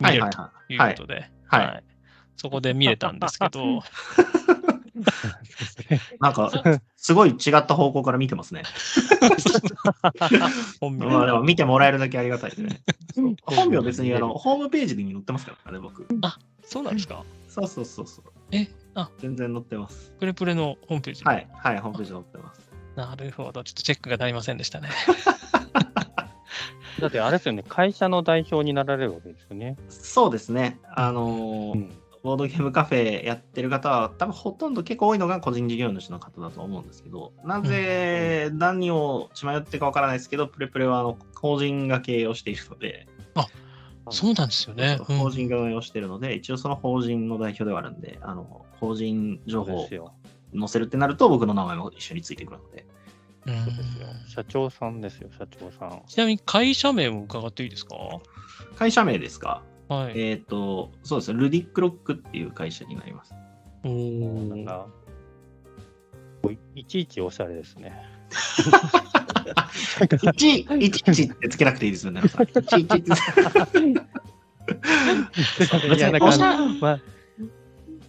[0.00, 0.94] 見れるというはい。
[0.94, 1.84] ことで、はい
[2.40, 3.82] そこで見れたんですけど、
[6.20, 6.52] なんか、
[6.96, 8.62] すごい違った方向から見てますね。
[10.80, 12.80] 本名まあでも見てもらえるだけありがたいですね。
[13.42, 16.06] 本名別にあのホームページに載ってますからね、僕。
[16.62, 17.24] そうなんですか？
[17.48, 18.24] そうそうそうそう。
[18.52, 20.12] え、あ、全然載ってます。
[20.20, 21.24] プレプレのホームページ。
[21.24, 22.67] はい、はい、ホームページ載ってます。
[22.98, 23.62] なるほど。
[23.62, 24.88] ちょっとチェックがなりませんでしたね。
[26.98, 29.76] だってあれですよね、会社の代表になられるわけですよね。
[29.88, 30.80] そうですね。
[30.96, 31.92] あのーうん
[32.24, 43.06] ボードゲームカフェやってる方は、多分ほとんど結構多いのが個人事業主の方だと思うんですけど、なぜ何を血迷ってかわからないですけど、プレプレはあの法人が経営をしているので、
[44.10, 44.98] そうなんですよね。
[45.08, 50.10] うん法人が運営をしているので、一応その法人の代表ではあるんで、あの法人情報を。
[50.56, 52.86] 載せるってなると、僕の名前も一緒についてくるので。
[53.48, 54.06] うんそうですよ。
[54.28, 56.02] 社長さんですよ、社長さん。
[56.06, 57.94] ちなみに会社名も伺っていいですか？
[58.76, 59.62] 会社名ですか？
[59.88, 60.20] はい。
[60.20, 63.34] えっ、と、そうですね、ルディックロックっていう会社になります。
[63.84, 64.86] おーなんか、
[66.74, 67.92] いいちいちおしゃれですね。
[70.00, 72.20] 1、11ってつけなくていいですよね。
[72.22, 73.08] 皆さん11って。
[75.96, 77.00] いや、なんおしゃか、ま、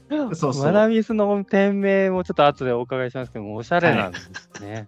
[0.09, 4.87] そうそうマナビスの店名もちょっと後でお伺いしますけども、おしゃれなんですね。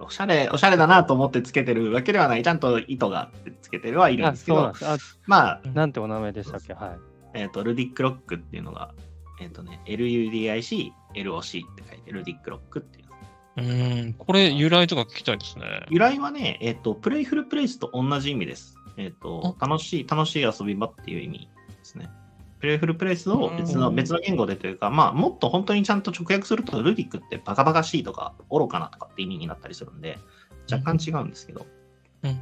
[0.00, 2.42] おしゃれ、おしゃれだなと思ってつけてるわけではない。
[2.42, 4.86] ちゃんと意図があってつけてるはいるんあ、ですけどそうなんで、す。
[4.86, 6.72] あ、まあ、なんてお名前でしたっけ？
[6.72, 6.98] はい。
[7.34, 8.92] えっ、と、ルディックロックっていうのが、
[9.42, 13.06] えっ、とね、LUDIC、LOC って書いて、ルディックロックっていう。
[13.58, 13.62] う
[14.08, 15.64] ん、これ由来とか聞きたいですね。
[15.90, 18.76] 由来はね、えっ、と、プレイフルプレイスと同じ意味です。
[18.96, 21.38] えっ、と、楽しい、楽しい遊び場っていう意味
[21.68, 22.08] ですね。
[22.58, 30.18] プレイフルプレイスを別のうん別の言語でというか、まあ、もっと本当にちゃんと直訳すると、ルディックってバカバカしいとか、愚かなとかって意味になったりするんで、
[30.70, 31.66] 若干違うんですけど、
[32.22, 32.40] うん、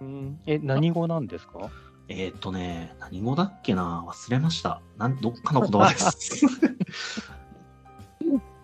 [0.00, 1.70] うんえ、何語なんですか？
[2.08, 4.04] えっ、とね、何語だっけな？
[4.06, 4.80] 忘れました。
[4.96, 6.46] なんどっかの言葉です。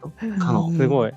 [0.02, 0.70] どっかの。
[0.70, 1.12] すごい。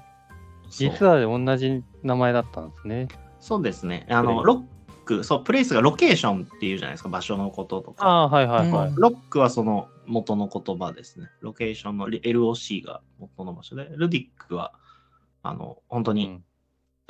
[0.70, 3.08] 実は同じ名前だったんですね。
[3.40, 4.06] そうですね。
[4.10, 4.64] あの、ロッ
[5.10, 8.06] ク、そう、プレイスがロケーションっていうじゃないですか、場所のこととか。
[8.06, 8.90] ああ、はいはいはい。
[8.90, 11.28] うんロックはその元の言葉ですね。
[11.42, 14.74] ロケーションの LOC が元の場所で、ルディックは、
[15.42, 16.44] あの、本当に、うん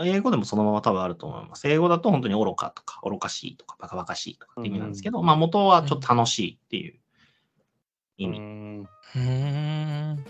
[0.02, 1.68] 英語でもそのまま多分あると思います。
[1.68, 7.00] 英語だと本当に愚かとか、愚かしいとか、バカバカしいとかって意味なんですけど、まあ元はちょっと楽しいっていう
[8.16, 8.40] 意味。
[8.40, 10.24] うんうん。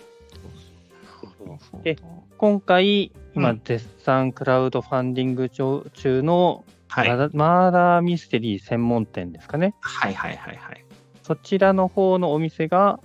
[1.84, 1.96] で
[2.36, 7.08] 今回、今、うん絶賛クラウドファンディング中中のはい。
[7.36, 9.74] マーダーミステリー専門店ですかね。
[9.80, 10.84] はいはいはいはい。
[11.22, 12.98] そちらの方のお店が、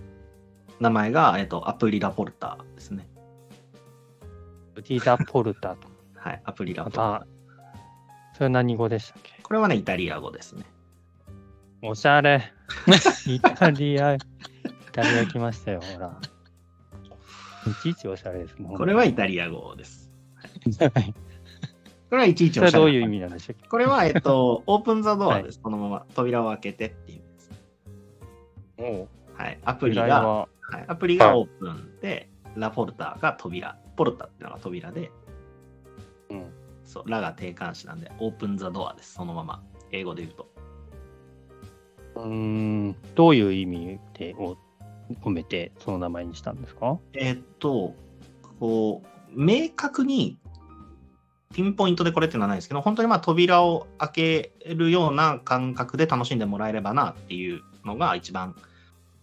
[0.80, 3.08] 名前が、えっと、アプリラポルターですね。
[4.76, 5.88] ウディダ・ポルタと。
[6.18, 7.28] はい、アプリラまポルタ
[8.34, 9.42] それは何語でしたっけ？
[9.44, 10.66] これはね、イタリア語ですね。
[11.84, 12.52] おしゃれ。
[13.28, 14.18] イタリア、イ
[14.92, 16.20] タリア来ましたよ、ほら。
[17.70, 18.76] いちいちおしゃれですもん。
[18.76, 20.12] これはイタリア語です。
[20.80, 21.14] はい
[22.10, 23.68] これはいちいちそれはおしゃれどういう意味なんでしたっけ？
[23.68, 25.60] これは、えっと、 オープンザドアです。
[25.60, 27.22] このまま扉を開けてっていう。
[28.78, 33.78] おはい、アプリが、は、はい、アプリがオープンで、ラポルタが扉。
[33.96, 35.12] ポルタっていうのが扉で、
[36.30, 36.46] うん
[36.84, 39.14] そう、ラが定冠詞なんで、オープンザドアです。
[39.14, 39.64] そのまま。
[39.92, 40.50] 英語で言うと。
[42.16, 44.58] うーん、どういう意味でを
[45.22, 47.00] 込めてその名前にしたんですか？
[47.14, 47.94] えーっと、
[48.60, 50.38] こう、明確に
[51.54, 58.56] ピンポイントでこれっていうのはないんですけど、本当にまあ扉を開けるような感覚で楽しんでもらえればなっていうのが一番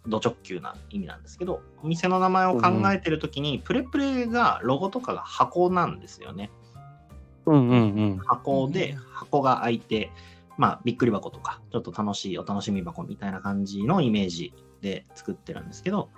[0.07, 6.51] ド直球な意味なんですけど、お店の名前を考えてるときに、プレプレがロゴとかが箱なんですよね。
[7.47, 8.19] うんうんうん。
[8.19, 10.11] 箱で、箱が開いて、
[10.59, 16.11] まあ、びっくり箱とか、ちょっと楽しいお楽しみ箱みたいな感じのイメージで作ってるんですけど、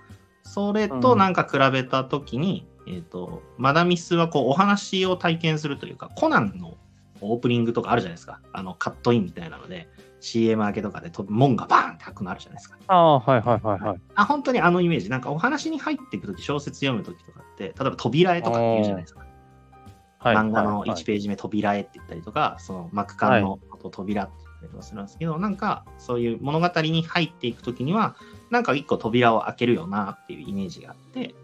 [0.42, 6.76] それとなんか比べたときに、えっ、と、マダミスはこうお話を体験するというか、コナンの
[7.20, 8.40] オープニングとかあるじゃないですか。
[8.52, 9.88] あの、カットインみたいなので、
[10.20, 12.78] CM 明けとかでと門がバーンって開くのあるじゃないですか。
[12.88, 14.00] ああ、はいはいはいはい。
[14.14, 15.10] あ、本当にあのイメージ。
[15.10, 19.20] なんかお話に入っていくとき、小説読むときとかって、例えば扉絵とかって言うじゃないですか。
[19.20, 19.34] はい
[20.24, 28.16] 漫画のはいはい1ページ目、扉絵って言ったりとか、その幕間のこと扉って言ったりとかするんですけど、なんかそういう物語に入っていくときには、
[28.50, 31.34] なんか一個扉を開けるよなっていうイメージがあって、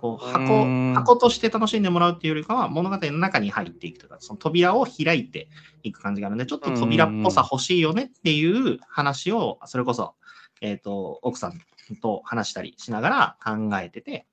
[0.00, 0.94] こうう箱ーん。
[0.94, 5.48] 箱として楽しんでもらうっていうよりかは、物語の中に入っていくとか、その扉を開いて
[5.82, 10.14] いく感じがあるので、ちょっと扉っぽさ欲しいよねっていう話を、それこそ、
[10.60, 11.60] えっ、と、奥さん
[12.02, 14.26] と話したりしながら考えてて、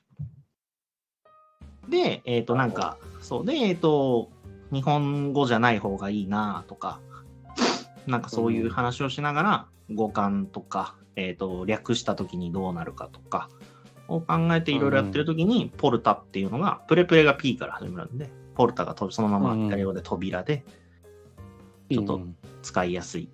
[1.90, 3.46] で、えっ、と、なんか、そう。
[3.46, 4.30] で、えっ、と、
[4.72, 7.00] 日本語じゃない方がいいなとか、
[8.06, 13.50] なんかそういう話をしながら、五感とか、えー、と略した時にどうなるかとか
[14.08, 20.64] を考えていろいろやってる時に、ポルタっていうのが、プレプレが P から始まるんで、ポルタがとそのままイタリア語で扉で
[21.92, 23.30] ちょっとうん使いやすい。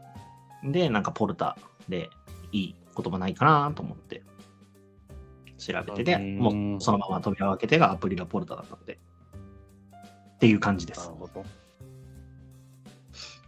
[0.63, 1.57] で、なんかポルタ
[1.87, 2.09] で
[2.51, 4.21] いい言葉ないかなと思って
[5.57, 8.99] 調べてて、うんもうそのまま扉を開けてがアプリラポルタだったので、
[10.35, 11.15] っていう感じですなる。
[11.15, 11.45] ほど。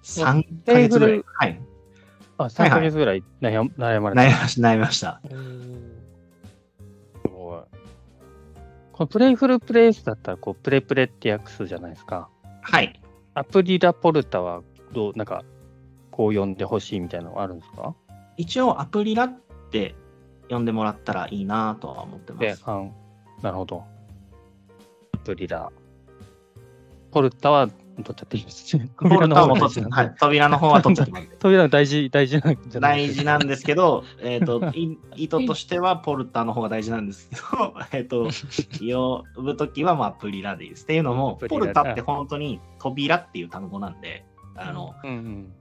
[0.04, 1.24] 3ヶ月ぐらい。
[1.26, 1.62] はい。
[2.38, 4.22] あ、3ヶ月ぐらい悩ま悩まれた。
[4.22, 4.62] 悩みました。
[4.62, 5.22] 悩みました。
[8.96, 12.30] このプレイフルプレイスだったら、こう、プレプレって訳すじゃないですか。
[12.62, 12.98] はい。
[13.34, 14.62] アプリラポルタは、
[14.94, 15.44] どう、なんか、
[16.12, 17.94] こう呼んでほしいみたいなのはあるんですか？
[18.38, 19.34] 一応アプリラっ
[19.70, 19.96] て
[20.50, 22.42] 呼んでもらったらいいなとは思ってます。
[22.42, 22.94] であん
[23.42, 23.84] なるほど。
[25.14, 25.70] アプリラ。
[27.12, 27.68] ポルタは、
[28.00, 28.90] どっちゃっていいですね。
[28.98, 31.28] ポルタも大取っ事なんでてはい、扉の方は取っちゃってます。
[31.40, 38.30] 扉の大事、大事なんじゃない大事なんですけど、 えっ、と、い意図としてはポルタの方が大事なんですけど、 えっと、
[38.82, 40.84] 呼ぶときはまあアプリラでいいです。
[40.84, 45.54] っていうのも、ポルタって本当に扉っていう単語なんで、あの、うんうん。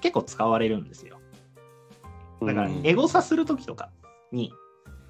[0.00, 1.18] 結構使われるんですよ。
[2.42, 3.90] だから、うんエゴサするときとか
[4.32, 4.52] に、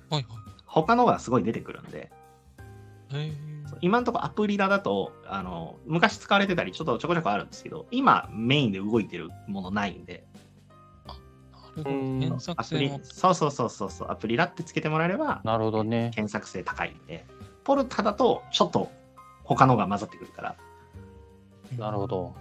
[0.08, 0.26] はい
[0.66, 2.12] 他のがすごい出てくるんで、
[3.10, 3.49] はい。
[3.82, 11.20] へ今のところアプリラだと、あの、昔使われてたり、ちょっとちょこちょこあるんですけど、今メインで動いてるものないんで、ーなる
[11.76, 11.90] ほど。
[11.90, 13.00] うん検索アプリ性も。
[13.04, 16.10] そうそうそうそうそう、アプリラってつけてもらえれば、なるほどね。
[16.14, 17.26] 検索性高いんで、
[17.64, 18.90] ポルタだとちょっと
[19.44, 20.56] 他のが混ざってくるから、
[21.78, 22.34] なるほど。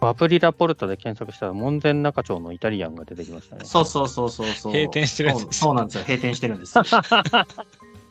[0.00, 3.64] アプリラポルタで検索したら、門前仲町のイタリアンが出てきましたね。
[3.64, 4.72] そうそうそうそうそう。
[4.72, 6.74] 閉店してるやつですそうそうなんですよ、閉店してるんです。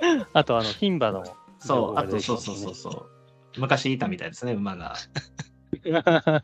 [0.34, 1.24] あと、あの、牝馬の。
[1.62, 3.60] そう、あと情そうそうそうそう。
[3.60, 4.96] 昔いたみたいですね、馬が。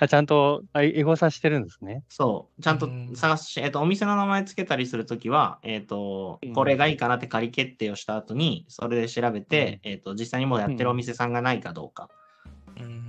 [0.00, 2.04] あちゃんとあエゴサしてるんですね。
[2.08, 3.16] そう、ちゃんとうん。
[3.16, 12.08] 探し、えっと、お店の名前つけたりするときは、えっとうん、これがいいかなって仮決定をした後に、それで調べて、えっと、実際にもうやってるお店さんがないかどうか。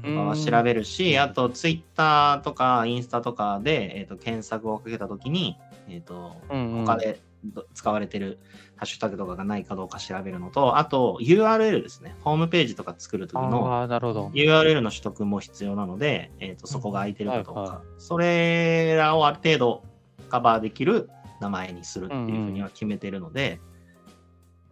[0.03, 5.57] は調べるし、うんあと、ツイッターとかインスタとかで、えっと、検索をかけたときに、
[5.87, 6.85] えっと、うんうん。
[6.85, 7.28] 他でど
[7.73, 8.39] 使われてる
[8.75, 12.15] ハッシュタグとかがないかどうか調べるのと、あと URL ですね。
[12.21, 13.87] ホームページとか作るときの。
[14.33, 19.83] URL の取得も必要なので、えー、とそこが空いてるかどうか、はいはいそれらをある程度
[20.29, 21.09] カバーできる
[21.41, 23.59] 名前にするっていうふうには決めてるので、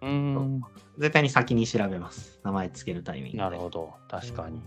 [0.02, 0.62] うーん。
[0.98, 2.40] 絶対に先に調べます。
[2.44, 3.44] 名前つけるタイミングで。
[3.44, 3.94] なるほど。
[4.10, 4.62] 確かに。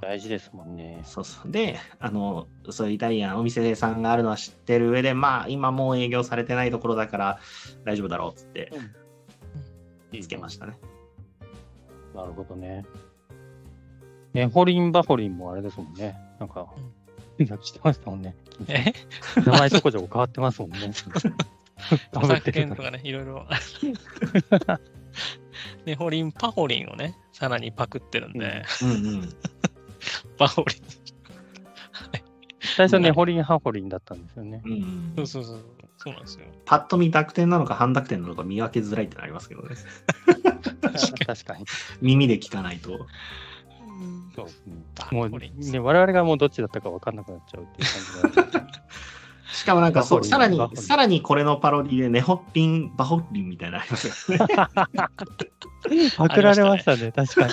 [0.00, 1.00] 大事ですもんね。
[1.04, 1.50] そうそう。
[1.50, 7.40] で、あの、そういうイタリアン、お店さんがあるのは知ってる上で、まあ、今もう営業されてないところだから
[7.84, 8.72] 大丈夫だろうっつって
[10.20, 10.78] つけましたね。
[12.14, 12.84] なるほどね。
[14.32, 16.16] ネホリン・バホリンもあれですもんね。
[16.38, 16.66] なんか、
[17.62, 18.34] してましたもんね。
[18.68, 18.92] え？
[19.44, 20.92] 名前ちょこちょこ変わってますもんね。
[22.12, 23.46] 著作権とかね、いろいろ。
[25.84, 29.28] ネ ホリン、パホリンをね、さらにパクってるんで、うんうん。
[30.38, 30.78] パホリン。
[32.76, 34.62] 最初ネホリン・ハホリンだったんですよね。
[34.64, 35.64] うんうんそうそうそう。
[36.02, 36.46] そうなんですよ。
[36.64, 39.76] パッと見濁点なのか半濁点なのか見分けづらいってのありますけどね。
[41.26, 41.66] 確かに。
[42.00, 43.06] 耳で聞かないと。
[44.34, 44.74] そうですね。
[44.98, 48.70] バもうね、我々がもうどっちだったか分かんなくなっちゃうっていう感じが。
[49.52, 54.46] しかもなんかそう、さらにさらにこれのパロディでネホッリン、バホッリンみたいなのありますよね。
[56.16, 57.52] パクられましたね、確かに。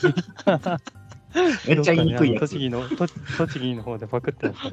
[1.67, 2.51] めっちゃ言いにくいやつ。
[2.51, 4.69] 栃木の、と栃木の方でパクってました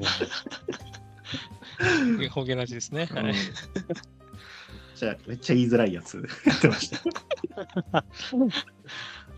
[2.18, 2.28] ね。
[2.30, 3.08] ホゲラジですね。
[3.10, 3.34] うんはい。
[4.94, 6.98] じゃあめっちゃ言いづらいやつやってました。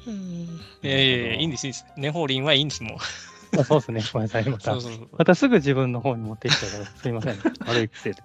[0.06, 1.86] いやいやいや、いいんです、いいんです。
[1.96, 3.60] ネホリンはいいんです、もう。
[3.60, 4.48] あそうですね、ごめんなさい。
[4.48, 5.08] またそう、そうそう。
[5.16, 7.38] またすぐ自分の方に持ってきたから、すいません。
[7.66, 8.22] 悪い癖で。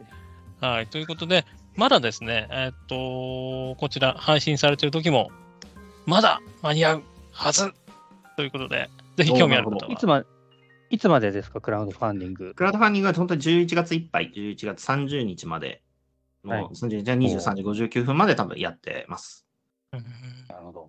[0.59, 0.87] はい。
[0.87, 5.31] ということで、まだですね、えーっと、こちら配信されてる時も、
[6.05, 7.73] まだ間に合うはず
[8.41, 9.91] ということで、ぜひ興味ある方は。
[9.91, 10.23] いつま
[10.89, 12.55] いつまでですか、クラウドファンディング。
[12.55, 15.83] クラウドファンディングは本当に11月いっぱい、11月30日まで
[16.43, 19.45] の、はい30じゃあ23時59分まで多分やってます。
[19.93, 19.99] うん
[20.49, 20.79] なるほど。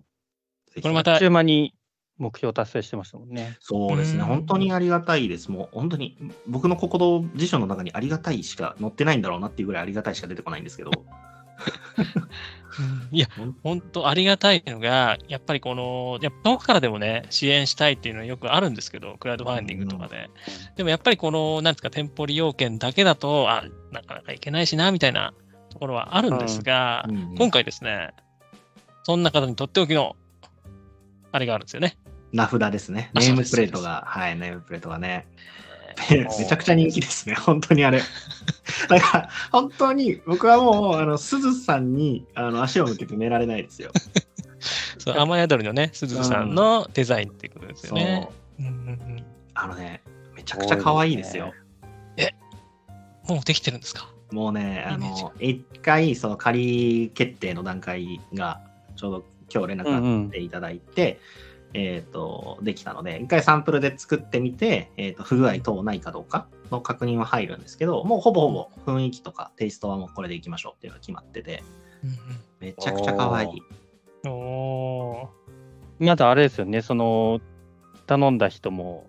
[0.81, 1.75] これまたあっちゅう間に
[2.17, 3.55] 目標達成してましたもんね。
[3.59, 5.51] そうですね、うん本当にありがたいです。
[5.51, 6.17] もう本当に
[6.47, 10.91] 僕の国道辞書の中にありがたいしか載ってないんだろうなっていうぐらいありがたいしか出てこないんですけど、
[13.11, 13.27] いや、
[13.63, 20.29] 本当ありがたいのが、やっぱりこの、やっぱ遠くからでもね、支援したいっていうのはよくあるんですけど、クラウドファンディングとかで。
[20.75, 25.33] でもやっぱりこの、なんですか、店舗利用券だけだと、あ、なかなかいけないしな、みたいな
[25.69, 28.11] ところはあるんですが、うんうん今回ですね、
[29.03, 30.15] そんな方にとっておきの、
[31.31, 31.97] あれがあるんですよね。
[32.31, 33.11] 名札ですね。
[33.13, 35.27] あネームプレートが、はい、ネームプレートがね。
[36.09, 38.01] めちゃくちゃ人気ですね、 本当にあれ。
[38.89, 43.91] だから、本当に僕はもう、あの、すずさんにあの足を向けて寝られないですよ。
[44.97, 48.29] そう雨宿りのね、すずさんのデザインっていうことですよね。
[48.59, 48.63] う。
[48.63, 49.25] んうんうん。
[49.53, 50.01] あのね、
[50.35, 51.53] めちゃくちゃ可愛いですよ。
[53.27, 54.09] もうできてるんですか？
[54.31, 58.61] もうね、あの、一回、その仮決定の段階が、
[58.95, 61.19] ちょうど今日連絡があっていただいて、
[61.73, 71.63] えっ、と、できたので、一回サンプルで作ってみて、えっ、と、不具合等ないかどうかの確認は入るんですけど、もうほぼほぼ雰囲気とかテイストはもうこれでいきましょうっていうのが決まってて、
[72.03, 72.11] うん
[72.59, 73.61] めちゃくちゃ可愛い。
[74.23, 75.29] うん、お
[75.99, 77.41] まだあれですよね、その、
[78.05, 79.07] 頼んだ人も、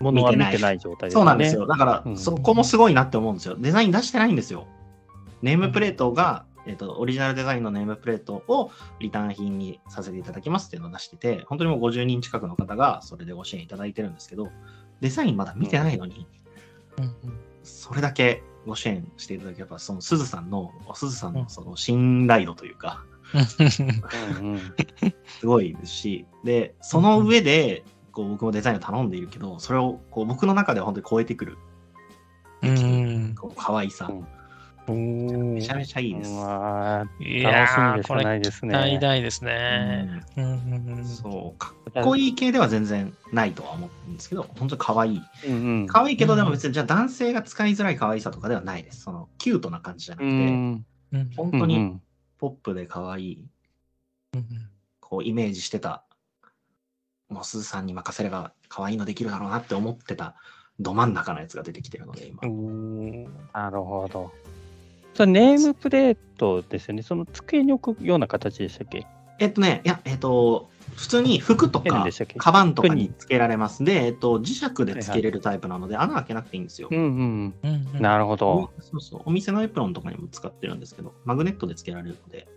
[0.00, 1.20] ものは見てない状態ですよね。
[1.20, 1.66] そうなんですよ。
[1.66, 3.56] だから、うんそこもすごいなって思うんですよ。
[3.58, 4.66] デザイン出してないんですよ。
[5.42, 14.48] ネームプレートが、えっとオリジナルデザインのネームプレートをリターン品にさせていただきますっていうのを出してて、本当にもう50人近くの方がそれでご支援いただいてるんですけど、
[15.00, 17.14] デザインまだ見てないのに、ーうん。
[17.62, 23.04] それだけご支援していただければ、そのすずさんの、すずさんのその信頼度というか、
[23.34, 24.60] うんうんうん。
[25.26, 31.58] すごいですし、で、その上で、こう僕もデザインを頼んでいるけど、それをこう僕の中では本当に超えてくる、
[32.62, 33.34] うん。
[33.34, 34.26] こう可愛さ、うん
[34.94, 36.30] めちゃめちゃいいです。
[36.32, 38.72] まあ、い楽しみでしかこれないですね。
[38.72, 40.22] 大大ですね。
[40.36, 45.22] うんうんうんそう、かっこいい系では全然ないとは思うんですけど、本当に可愛い。
[45.46, 49.02] うんうん可愛いけど、でも別にじゃあ男性が使いづらい可愛さとかではないです。
[49.02, 52.02] そのキュートな感じじゃなくうて、んうん本当にうん
[52.38, 53.44] ポップで可愛い、
[54.34, 54.44] うん
[55.00, 56.04] こうイメージしてた、
[57.28, 60.36] もうすずさんに任せれば可愛いのできるだろうなって思ってた
[60.78, 62.40] ど真ん中のやつが出てきてるので、今。
[62.44, 64.32] うんなるほど。
[65.14, 67.02] それネームプレートですよね。
[67.02, 69.06] その机に置くような形でしたっけ？
[69.38, 72.06] えっとね、いや、えっと、普通に服とか
[72.36, 73.84] カバンとか服ににつけられます。
[73.84, 76.88] で、えっと、磁石でつけれるタイプなので、穴開けなくていいんですよ。
[76.90, 78.02] うんうん。
[78.02, 78.70] なるほど。
[78.80, 79.22] そうそう。
[79.24, 82.48] お店のエプロンとかにも使ってるんですけど、マグネットでつけられるので、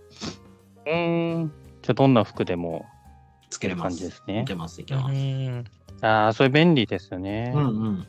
[0.85, 1.51] うーん。
[1.81, 2.85] じゃあどんな服でも
[3.49, 3.97] つけれます。
[3.97, 5.13] 感じですねいけます、いけうます。
[5.13, 5.63] ん
[6.01, 7.53] ああ、それ便利ですよね。
[7.55, 8.07] うんうん。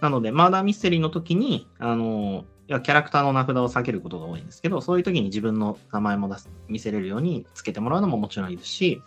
[0.00, 9.02] なので、マーダーミステリーの時に、あの、いやキャラクターの名札を避けることが多いんですけど、そういう時に自分の名前も出す見せれるようにつけてもらうのももちろんいいですし、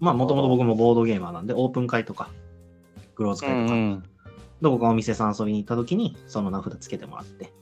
[0.00, 2.30] まあ、もともと僕もボードゲーマーなんで、オープン会とか、
[3.16, 4.04] グローズう会とか、んうん。
[4.60, 7.52] どこかお店さん遊びに行った時に、その名札つけてもらって、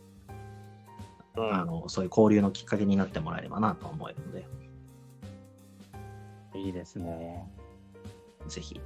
[1.36, 4.46] うんあの、そういう交流のきっかけになってもらえればなと思えるので、
[6.54, 7.44] いいですね。
[8.48, 8.80] ぜひ、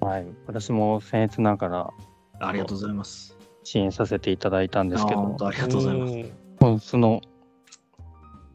[0.00, 0.26] はい。
[0.46, 1.90] 私も僭越ながら
[2.40, 3.35] ありがとうございます。
[3.66, 5.36] 支援させていただいたんですけど。
[5.40, 6.88] ありがとうございます。
[6.88, 7.20] その、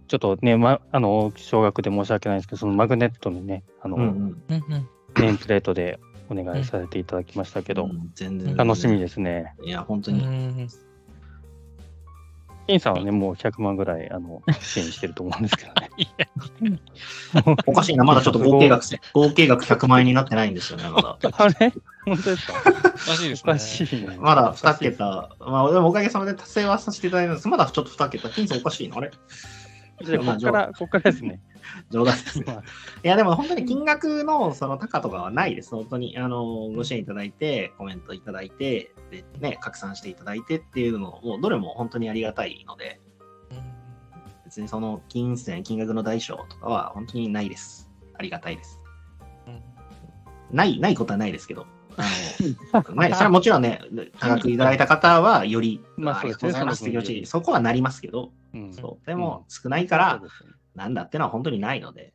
[0.08, 4.00] ちょっとね、ま、あの、少額で申し訳ないんですけど、そのマグネットのね、あの、う
[4.48, 6.00] ネームプレートで
[6.30, 8.56] お願いさせていただきましたけど、うん全然。
[8.56, 9.54] 楽しみですね。
[9.66, 10.68] いや、本当うに。
[12.64, 16.80] ん金さんはね、もう100万ぐらい、あの、 支援してると思うんですけどね。
[17.66, 18.84] おかしいな、まだちょっと合計額、
[19.14, 21.18] 合計額100万円になってないんですよね、まだ。
[21.32, 21.74] あれ？
[22.06, 22.54] 本当ですか？
[22.54, 23.52] おかしいですね。
[23.52, 24.18] おかしいね。
[24.20, 28.30] まだ2桁、まあ、でもおかげさまで達成はさせていただいたんですまだちょっと2桁。
[28.30, 29.12] 金さんおかしいのあれ？
[30.04, 31.42] じゃあ、ここから、ここからですね。
[31.92, 32.60] 冗談ですね。
[33.04, 35.76] いや、でも本当に金額のその高とかはないです。
[35.76, 43.00] 本当に、あの、ご支援いただいて、コメントいただいて、で、ね、拡散していただいてっていうのも、どれも本当にありがたいので、
[44.46, 47.90] 別にその金銭、金額の大小とかは本当にないです。
[48.18, 48.82] ありがたいです。
[49.48, 49.62] うん
[50.52, 51.66] ない、ないことはないですけど、
[51.98, 53.82] あの、ない、それはもちろんね、
[54.20, 58.74] 高くいただいた方は、より、まあありがとうございますって気持そうですねち、そこはなりますけど、うん。
[58.74, 59.06] そう。
[59.06, 60.22] でも、少ないから
[60.76, 62.14] なんだってのは本当にないので、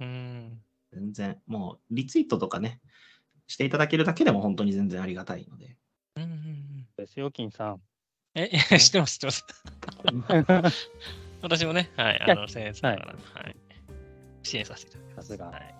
[0.00, 0.60] うん。
[0.92, 2.80] 全然、もう、リツイートとかね、
[3.46, 5.76] していただけるだけでも本当に全然ありがたいので。
[6.16, 6.22] うん。
[6.22, 6.86] うん。
[6.96, 7.80] ですよ、金さん。
[8.34, 8.48] え、
[8.78, 10.90] 知ってます、知ってます。
[11.42, 13.56] 私もね、はい、あの、僭越ながら、はい、
[14.42, 15.28] 支援させていただきます。
[15.28, 15.77] さすがはい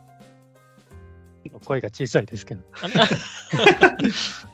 [1.65, 2.63] 声が小さいですけど。
[2.83, 2.91] あ い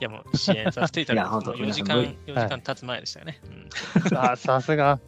[0.00, 1.22] や、もう支援させていただ。
[1.22, 3.40] いや本当4時間、4時間経つ前でしたよね。
[3.44, 5.00] うんあ、さすが。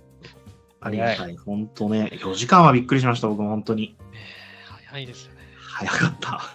[0.80, 1.36] ありがたい。
[1.36, 3.96] 本当ね、4時間はびっくりしました、僕も本当に。
[4.12, 4.46] えー
[4.96, 5.40] 早いですよね。
[5.60, 6.40] 早かった。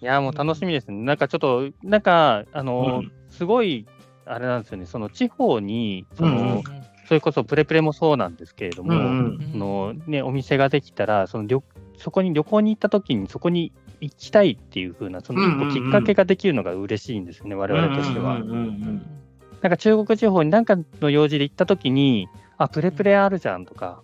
[0.00, 1.04] いや、もう楽しみですね。
[1.04, 3.86] なんかちょっと、なんか、あの、うんすごい、
[4.24, 6.62] あれなんですよね、その地方に、その、うんうん
[7.06, 9.02] それこそプレプレもそうなんですけれども、うんう
[9.42, 11.62] んそのね、お店ができたらその旅、
[11.98, 18.38] そこに旅行に行った時にそこに行きたいっていう風な、そのきっかけができるのが嬉しいんですよね、我々としては。
[18.38, 22.28] なんか中国地方に何かの用事で行った時に、
[22.58, 24.02] あ、プレプレあるじゃんとか、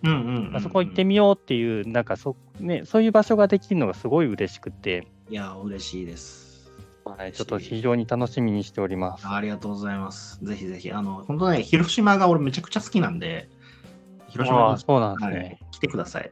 [0.53, 6.71] あそこ行ってみようっていう、なんかそ,、ね、そういう場所ができるのがすごい嬉しくて、いや、嬉しいです。
[7.05, 9.27] はい、ちょっと非常に楽しみにしております。
[9.27, 10.43] ありがとうございます。
[10.43, 13.49] ぜひぜひ、あの、本当ね、広島が俺めちゃくちゃ好きなんで、
[14.29, 15.37] 広島にそうなんですね。
[15.37, 16.31] はい、来てください。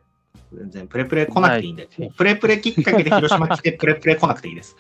[0.58, 4.76] 全然プレプレ来なくていいんで、はいプレプレきっかけで広島来て、 プレプレ来なくていいです。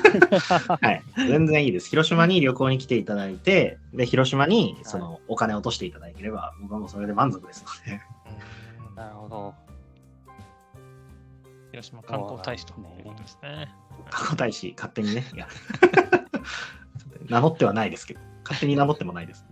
[0.80, 1.88] はい、全然いいです。
[1.90, 8.00] 広島に旅行に来ていただいて、で、広島にそのお金を落としていただければ、僕はもうそれで満足ですので。
[8.96, 9.54] なるほど。
[11.72, 13.68] 広島観光大使ということですね。
[14.10, 15.24] 過去大使、勝手にね。
[15.34, 15.48] いや
[17.28, 19.44] 名乗ってはないですけど、勝手に名乗ってもないです、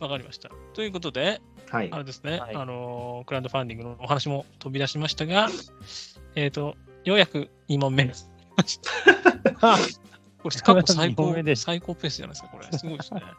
[0.00, 0.50] わかりました。
[0.74, 1.40] ということで、
[1.72, 1.98] はいあ。
[1.98, 5.48] れですね、はいあのークラウドファンディングのお話も飛び出しましたが、
[6.34, 8.30] えっ、と、ようやく2問目です。
[10.42, 12.78] これ、過去最高目です最高ペースじゃないですか、これ。
[12.78, 13.22] すごいですね。
[13.22, 13.32] はい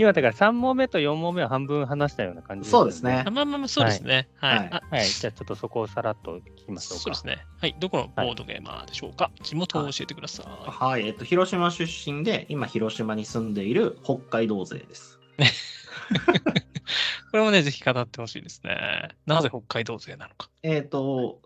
[0.00, 3.30] 今だから3問目と4問目は半分話したような感じそうですねあ。
[3.30, 4.28] まあまあまあ、そうですね。
[4.36, 4.58] はい。
[4.58, 7.02] はいあはい、じゃあちょっとそこをさらっと聞きましょうか。
[7.04, 7.46] そうですね。
[7.60, 7.76] はい。
[7.78, 10.46] どこのボードゲーマーでしょうか、地元を教えてください。
[10.48, 15.20] はい、えっと、広島出身で、今、広島に住んでいる北海道勢です。
[17.30, 19.16] これもね、ぜひ語ってほしいですね。
[19.26, 20.50] なぜ北海道勢なのか。
[20.62, 21.40] えっ、と、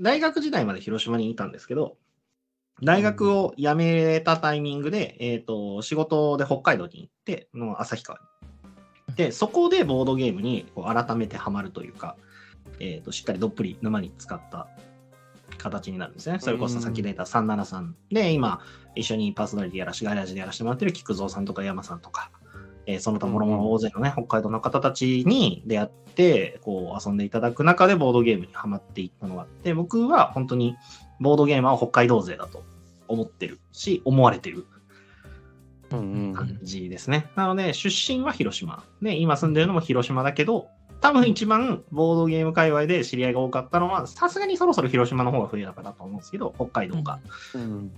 [0.00, 1.96] 大学時代まで広島にいたんですけど、
[2.82, 8.18] 大学を辞めたタイミングで、えっ、と、仕事で北海道に行って、の旭川
[9.08, 9.16] に。
[9.16, 12.16] で、そこでボードゲームにこう改めてハマるというか、
[12.80, 14.68] えっ、と、しっかりどっぷり沼に使った
[15.58, 16.38] 形になるんですね。
[16.40, 18.60] それこそさっき出た373で、今、
[18.94, 22.30] 一緒にパーソナリティやらしがり味でやらせてもらってる菊蔵さんとか山さんとか、
[22.86, 30.76] えーその他もろもろ大勢のね、北海道の方たちに出会って、こう遊んでいただく中でボードゲームにハマっていったのがあって、僕は本当に
[31.20, 32.64] ボードゲーマーは北海道勢だと
[33.08, 34.66] 思ってるし、思われてる
[35.90, 37.28] 感じですね。
[37.36, 38.84] なので、出身は広島。
[39.00, 40.68] で、今住んでるのも広島だけど、
[41.00, 47.18] 多分一番ボードゲーム界隈で知り合いが多かったのは、さすがにそろそろ広島の方が増えたかなと思うんですけど、北海道が、
[47.54, 47.90] うん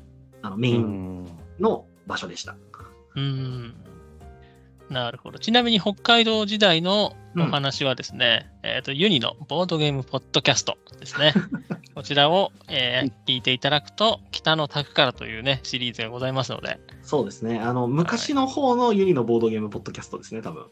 [0.43, 1.25] あのメうインん
[1.59, 2.57] の場所でした。
[3.15, 3.75] うーん。
[4.91, 5.39] なるほど。
[5.39, 11.33] ちなみに北海道時代のお話はですね、えっ、と、ユニのボードゲームポッドキャストですね。
[11.95, 16.79] こちらを、えー聞いていただくと、北の宅からというね、シリーズがございますので。
[17.03, 17.61] そうですね。
[17.61, 20.67] あの、昔の方のユニのボードゲームポッドキャストですね、多分。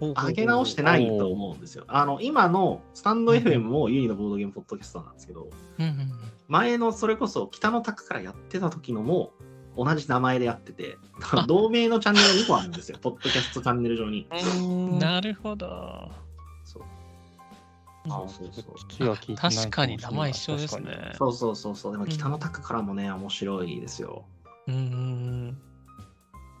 [0.00, 1.84] 上げ直してないと思うんですよ。
[1.88, 5.48] あの、今のスタンド FM もユニのボードゲームポッドキャストなんですけど、
[5.78, 6.12] うんうんうん
[6.48, 9.32] 前のそれこそ北の宅からやってた時のも
[9.76, 10.96] 同じ名前でやってて
[11.32, 14.26] あ、 同名のチャンネルが2個あるんですよ、ポッドキャストチャンネル上に。
[14.98, 16.10] なるほど。
[16.64, 16.82] そう
[18.08, 21.12] あそうそう確かに名前一緒ですね。
[21.18, 21.92] そうそうそうそう。
[21.92, 24.24] でも北の宅からもね、面白いですよ。
[24.68, 25.58] うんうんうん。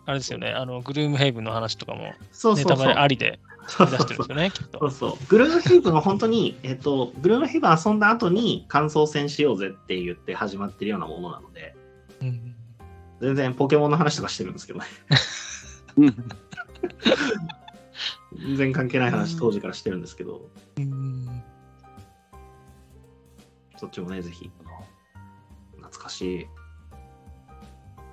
[0.06, 2.92] あれですよね、あの、グルームヘイブンの話とかも、そうそうそうネタバレ。
[2.94, 4.78] ありで出してるんですよね、きっと。
[4.78, 5.26] そうそう。
[5.28, 11.76] グルームヘイブンは本当に、 えっと、グルームヘイブン遊んだ後に感想戦しようぜって言って始まってるようなものなので、
[12.22, 12.55] うん
[13.20, 14.86] 全然ポケモンの話とかしてるんですけどね。
[18.36, 21.42] 全然関係ない話当時からしてるんですけど、うん
[23.78, 24.50] そっちもね、ぜひ。
[25.76, 26.46] 懐かしい。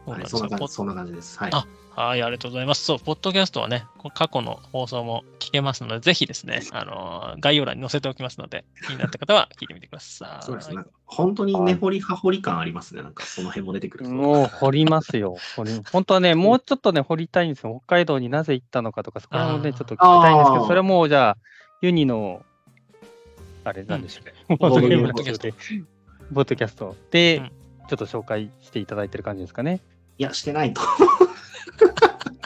[0.06, 0.46] はい、そ
[0.84, 1.40] んな感じです。
[1.40, 1.52] はい。
[1.96, 2.84] あはい、ありがとうございます。
[2.84, 10.42] そう、ポッドキャストはね、こ過去の放送も聞けますので、ぜひですね、あのー概要欄に載せておきますので、気になった方は聞いてみてください。
[10.46, 10.76] そうですね。
[10.76, 13.04] なんか本当に根掘り葉掘り感ありますね。
[13.04, 14.12] なんかその辺も出てくると。
[14.12, 15.38] もう掘りますよ。
[15.56, 17.82] 掘り 本当はね、もうちょっとね、掘りたいんですよ。
[17.86, 21.38] 北海道になぜ行ったのかとか、そこら辺もね、ちょっと聞きたいんですけど、それもじゃあ、
[21.82, 22.44] ユニの、
[23.66, 24.58] あれなんでしょうね。
[24.58, 25.54] ボードゲームボードゲームで
[26.32, 29.82] ボッドキャストで、うんちょっと紹介していただいてる感じですかね。
[30.18, 30.82] いや、してないと。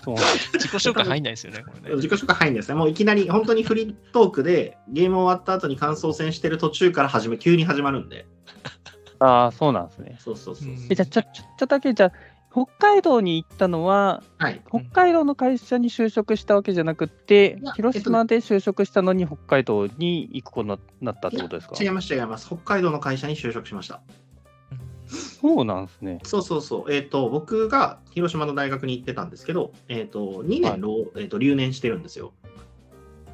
[0.07, 0.17] そう
[0.53, 1.95] 自己紹介入んないですよね、これね。
[1.95, 2.75] 自己紹介入んですね。
[2.75, 8.25] もういきなり、本当にフリートークで、ゲーム終わった後に感想戦してる途中から始め、急に始まるんで。
[9.19, 10.15] ああ、そうなんですね。
[10.19, 10.69] そうそうそう。
[10.69, 12.11] うんえじゃあ、ちょ、ちょっとだけ、じゃあ、
[12.51, 14.61] 北海道に行ったのは、はい。
[14.69, 22.47] 北海道の会社に就職したわけじゃなくていや、広島で就職したのに北海道に行くことになったってことですか違います、違います。
[22.47, 24.01] 北海道の会社に就職しました。
[25.39, 26.19] そうなんですね。
[26.23, 26.93] そうそうそう。
[26.93, 32.33] えっ、と、僕が広島の大学に行ってたんですけど、えっ、と、2年浪、えっ、と、留年してるんですよ。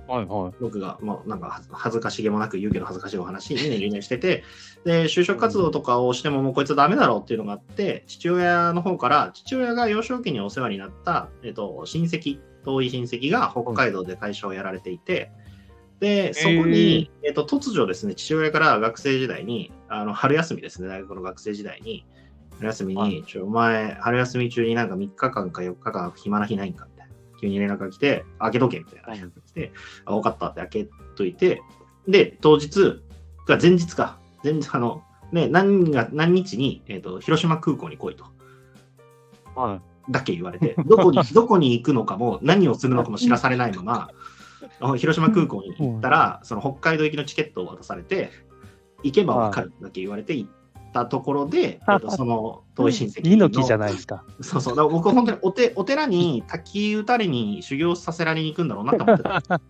[0.07, 0.53] はいはい。
[0.59, 4.43] 僕が、まあ、なんか恥ずかしげもなく言うけど恥ずかしいお話、2年留年してて、
[4.83, 15.31] で、就職活動とかをしてももうこいつダメだろうっていうのがあって、父親の方から、父親が幼少期にお世話になった、えっと、親戚、遠い親戚が北海道で会社をやられていて、
[16.03, 22.05] で、そこに、えっと、突如ですね、父親から学生時代に、あの春休みですね、大学の学生時代に、
[22.57, 27.13] 春休みはに、ちょお前、春休み中になんか3日間か4日間暇な日ないんかみたいな。
[27.39, 29.71] 急に連絡が来て、開けとけみたいな連絡が来て、
[30.03, 31.61] あ、分かったって開けといて、
[32.05, 33.01] で、当日、
[33.47, 38.25] が前日か、前日、あの、で何が何日に、えーと、広島空港に来いと。
[39.55, 39.79] は
[40.09, 44.09] だけ言われて、どこに どこに行くのかも、何をするのかも知らされないまま、
[44.97, 48.31] 広島空港に行ったら、その北海道行きのチケットを渡されて、
[49.03, 50.49] 行けば分かるだけ言われて行っ
[50.93, 53.33] たところで、えっと、その遠い親戚の。
[53.33, 54.23] 猪木じゃないですか。
[54.41, 59.61] そうそう、だから僕、本当におてお寺に滝打たれに修行させられに行くんだろうなと思ってた。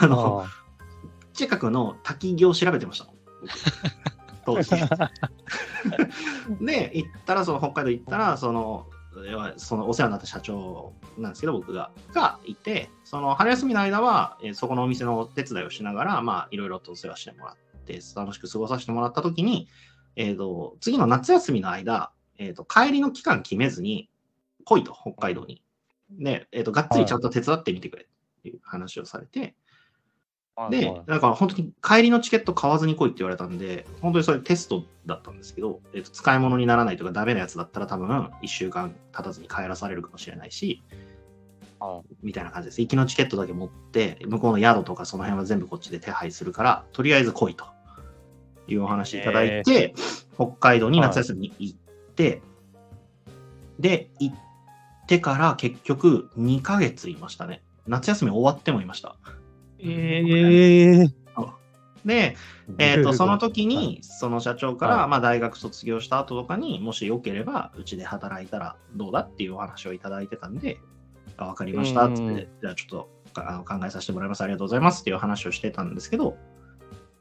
[0.00, 0.44] あの
[1.32, 3.06] 近くの滝行を調べてました。
[4.44, 4.70] 当時。
[6.60, 8.86] で、行ったら、その北海道行ったら、その、
[9.56, 19.68] そのお世話になった社長なんですけど、僕が、がいて、その春休みの間は、えそこのお店のお手伝いをしながら、まあ、いろいろとお世話してもらって、楽しく過ごさせてもらったときに、
[20.16, 24.10] えっ、ー、と、次の夏休みの間、えっ、ー、と、帰りの期間決めずに
[24.64, 25.62] 来いと、北海道に。
[26.10, 29.54] で、えっ、と、がっつりちゃんと手伝ってみてくれっていう話をされて、
[30.70, 38.08] で、だから本当に帰りのチケット買わずに来いって言われたんで、本当にそれテストだったんですけど、えー、と使い物にならないとかダメなやつだったら多分
[38.42, 40.82] 1週間経たずに帰らされるかもしれないし、
[42.22, 42.80] みたいな感じです。
[42.80, 47.64] 行きのチケットだけ持って、向こうの宿とかその辺は全部こっちで手配するから、とりあえず来いと
[48.66, 49.94] いうお話いただいて、
[50.34, 51.78] 北海道に夏休みに行っ
[52.14, 52.42] て、
[53.78, 54.36] で、行っ
[55.06, 57.62] てから結局2ヶ月いましたね。
[57.86, 59.16] 夏休み終わってもいました。
[59.80, 61.10] えー、
[62.04, 62.36] で、
[62.78, 70.78] えーと、その時にその社長から、まあ、大学卒業した後とかにもしよければうちで働いたらどうだっていうお話をいただいてたんで
[71.36, 74.42] あ分かりましたっって、じゃあちょっとあの考えさせてもらいます。
[74.42, 76.36] ありがとうございますっていう話をしてたんですけど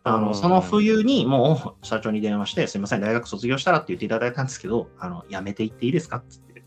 [0.03, 6.17] あのその冬にもう社長に電話してすみません大学卒業したらって言っていただいたんですけどあのやめていっていいですか？
[6.17, 6.63] って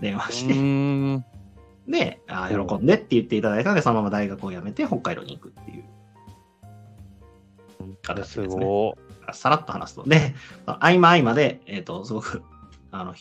[0.00, 0.54] 電話して
[1.88, 5.84] で、あ喜んでって言っていただいたので、そのまま大学を辞めて北海道に行くっていう
[8.02, 8.94] 形ですね。
[9.32, 10.04] さらっと話すと。
[10.08, 10.34] で、
[10.66, 12.42] 合間合間で、えっ、ー、と、すごく、
[12.90, 13.14] あの、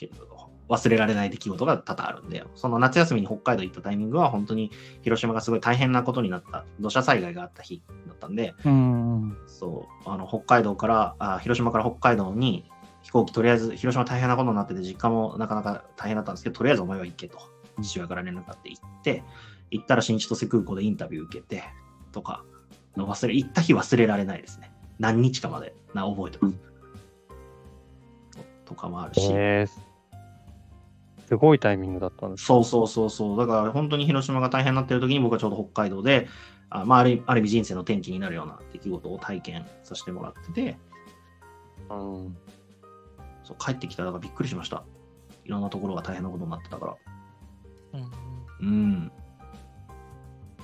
[0.72, 12.70] 忘れられない出来事が多々あるんで、その夏休みに北海道行ったタイミングは本当に広島がすごい大変なことになった、土砂災害があった日だったんで、うんそう、あの、北海道からあ、広島から北海道に
[13.02, 17.38] 飛行機とりあえず広島大変なことになってて、実家もなかなか大変だったんですけど、とりあえずお前は行けと。
[17.82, 19.24] 父親から連絡があって行って、
[19.72, 21.64] 行ったら新千歳空港でインタビュー受けて、
[22.12, 22.44] とか、
[22.98, 24.72] の忘れ、行った日忘れられないですね。
[25.00, 26.58] 何日かまでな覚えてます。
[28.66, 29.30] とかもあるし。
[29.32, 33.38] えー、すごいタイミングだったんですそうそうそうそう。
[33.38, 36.28] だから本当に広島が大変になってる時に僕はちょうど北海道で、
[36.70, 40.78] あまあ、あるある意味人生の転機になるような出来事を体験させてもらってて、
[41.90, 42.38] うん、
[43.44, 44.84] そう帰ってきたらびっくりしました。
[45.44, 46.96] いろんなところが大変なことになってたから。
[48.62, 49.12] うん。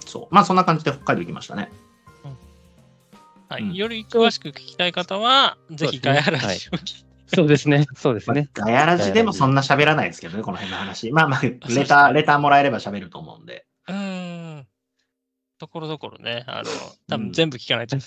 [0.05, 0.33] そう。
[0.33, 1.69] まあ、そんな感じで北海道行きましたね。
[3.49, 6.77] はい、より詳しく聞きたい方は、ぜひガヤラジを
[7.33, 7.85] そうですね。
[7.95, 8.49] そうですね。
[8.53, 11.11] ガヤラジでもそんな喋らないですけどね、この辺の話。
[11.11, 11.51] まあまあ、レ
[11.85, 13.65] ター、レターもらえれば喋ると思うんで。
[13.87, 14.67] うん。
[15.59, 16.69] ところどころね、あの、
[17.09, 17.97] 多分全部聞かないと。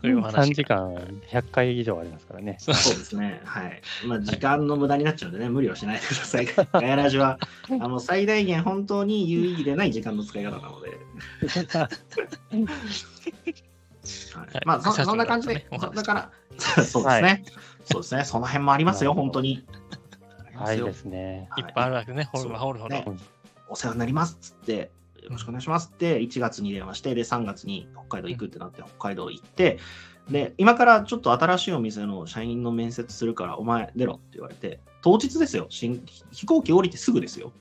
[0.00, 0.50] という話。
[0.50, 0.94] 3時間
[1.30, 2.56] 100回以上ありますからね。
[2.58, 3.40] そうですね。
[3.44, 3.82] はい。
[4.06, 6.46] まあ、時間の無駄になっちゃうんでね、無理をしないでください。
[6.72, 7.38] ガヤラジは、
[7.70, 10.90] あの、最大限本当に有意義でない時間の使い方なので。
[14.34, 17.44] はい、まあそ、そんな感じで、だから、そうですね、
[17.84, 19.64] そうですね、その辺もありますよ、本当に。
[20.54, 21.48] はいですね。
[21.56, 22.96] いっぱいあるわけね、ホルホルホル。
[23.68, 24.90] お世話になりますっつって、
[25.22, 29.78] よろしくお願いしますって1月に電話して、で、3月に北海道行くってなって、北海道行って、
[30.30, 36.00] で、今からちょっと新しいお店の社員の面接するから、お前出ろって言われて、当日ですよ、飛
[36.46, 37.52] 行機降りてすぐですよ。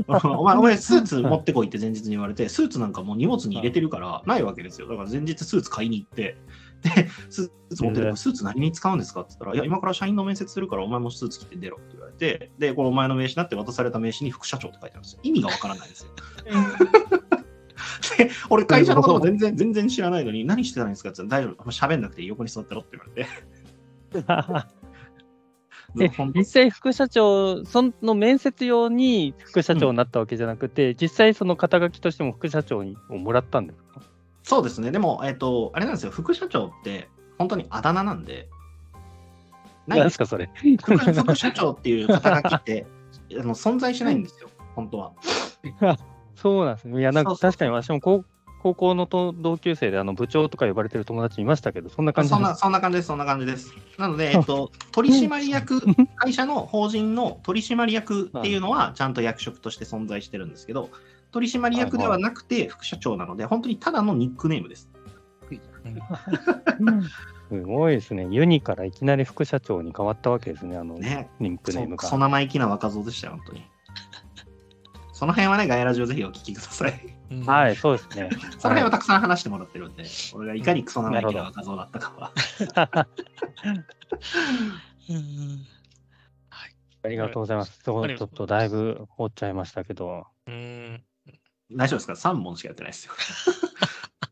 [0.08, 4.88] お前、お前、スーツ持ってこいって前日に言われて、スーツなんかもう荷物に入れてるからないわけですよ。
[4.88, 6.38] だから前日スーツ買いに行って、
[6.82, 15.20] で、スーツ持ってスーツ何に使うんですかって言ったら、いや、今から社員の面接するから、お前もスーツ着て出ろって言われて、で、このお前の名刺だって渡された名刺に副社長って書いてあるんですよ。
[15.22, 16.10] 意味がわからないですよ。
[18.18, 24.70] で、俺、会社のことも全然、全然知らないのに、何してたんですかって言ったら、大丈夫、喋んなくていい、横に座ってろって言われて。
[26.00, 34.00] え実際、副社長、その面接用に副社長になったわけじゃなくて、うん、実際、その肩書きとしても副社長にをもらったんですか？
[34.50, 38.48] そうですね、でも、えっ、ー、と、あれなんですよ、副社長って、本当にあだ名なんで、
[39.86, 40.50] 何ですか、それ？
[40.82, 42.84] 副社長っていう肩書きって
[43.38, 45.12] あの存在しないんですよ、本当は。
[46.34, 46.98] そうなんですね。
[46.98, 48.24] いや、なんか確かに私も高
[48.60, 53.72] 高校のと同級生であの部長とか呼ばれてる友達いましたけど、そんな感じそんなそんな感じです、そんな感じです。
[53.98, 55.80] なので、 えっと、取締役、
[56.16, 60.90] 会社の法人の取締役っていうのは、ちゃんと役職として存在してるんですけど、
[61.30, 64.90] 取締役ではなくて副社長なので、本当にただのニックネームです。
[67.48, 68.28] すごいですね。
[68.30, 71.28] ユニからいきなり副社長に変わったわけですね、あの、ね。
[71.40, 72.08] リンクネームが。
[72.08, 73.64] 生意気な若造でしたよ、本当に。
[75.12, 77.16] その辺はね、ガイラジオぜひお聞きください。
[77.30, 78.30] うんはい、そうですね。
[78.58, 80.04] その辺はたくさん話してもらってるんで、
[80.34, 82.32] 俺がいかにクソ生意気な若造だったかは。
[85.10, 85.66] うん
[87.02, 87.82] ありがとうございます。
[87.82, 90.26] ちょっがとだいぶ放っちゃいましたけど。
[90.46, 91.02] うん
[91.72, 93.12] 大丈夫ですか ?3 本しかやってないですよ。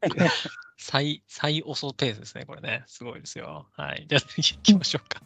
[0.77, 2.85] 最、最遅ペースですね、これね。
[2.87, 3.67] すごいですよ。
[3.77, 4.07] はい。
[4.09, 5.21] じゃあ次行きましょうか。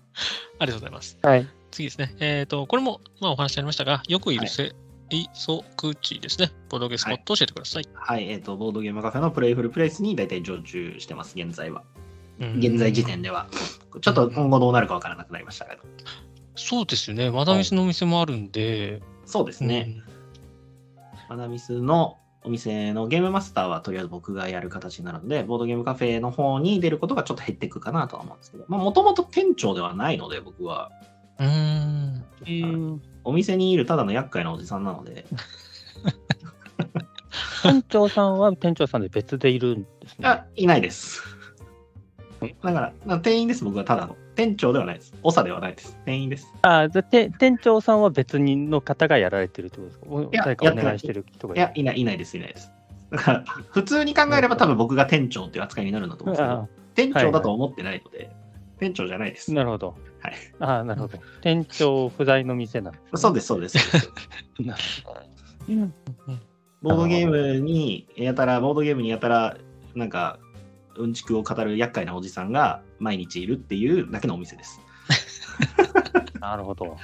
[0.58, 1.18] ありがとうございます。
[1.22, 1.46] はい。
[1.70, 2.14] 次ですね。
[2.20, 4.74] えっ、と、これも、まあ、お話ありましたが、よくいるはいせ、
[5.10, 6.50] いそくちですね。
[6.68, 7.88] ボドゲスポット教えてください。
[7.94, 11.84] はい、えっ、と、ボードゲームカフェのプレイフルプレイスに大体常駐してます、現在は。
[12.40, 13.46] うん現在時点では。
[14.00, 15.82] ちょっと今後どうなるかわからなくなりましたけど。
[16.56, 17.30] そうですよね。
[17.30, 19.02] マダミスのお店もあるんで。
[19.26, 20.02] そうですね。
[21.32, 30.90] マダミスのお店のゲームマスターはとりあえず僕がやる形になるので、ボードゲームカフェの方に出ることがちょっと減っていくかなとは思うんですけど、まあもともと店長ではないので、僕は。
[31.38, 33.00] うん。
[33.24, 35.24] お店にいるただの厄介なおじさんなので、
[37.62, 40.28] 店長さんは店長さんで別でいるんですね。
[40.28, 41.22] あ、いないです。
[42.62, 44.16] だから、な店員です、僕はただの。
[44.34, 45.14] 店長ではないです。
[45.22, 45.98] 長ではないです。
[46.04, 46.52] 店員です。
[46.62, 50.44] あじゃ店長さんは別人の方がやられてるってことですか？
[50.44, 52.70] 誰かお願いしてる人がいや、いない、いないです、いないです。
[53.10, 58.30] だから、普通に考えれば多分僕が店長っていう扱いになるんだと思うんですけどあ、店長だと思ってないので、
[58.78, 59.52] 店長じゃないです。
[59.52, 59.94] なるほど。
[60.20, 60.34] はい。
[60.60, 61.18] ああ、なるほど。
[61.42, 63.78] 店長不在の店なんですね、そうです、そうです。
[63.78, 64.12] そうです
[64.62, 65.12] なるほ
[66.32, 66.38] ど。
[66.80, 69.56] ボードゲームにやたら、ボードゲームにやたら、
[69.94, 70.38] なんか、
[70.96, 74.80] うんちくを語る厄介なおじさんが毎日いるっていうだけのお店です。
[76.40, 76.96] なるほど。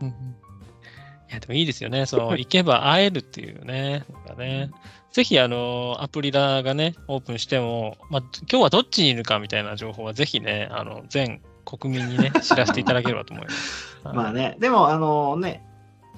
[0.00, 0.08] うん
[1.30, 2.04] いや、でもいいですよね。
[2.04, 4.04] その、 行けば会えるっていうね。
[4.26, 4.70] なんかね
[5.12, 13.98] ぜひ、あの、アプリラがね、オープンしても、まあ、今日はどっちにいるかみたいな情報は、ぜひね、あの、全国民にね、 知らせていただければと思います。
[14.04, 15.64] まあね、でも、あのね、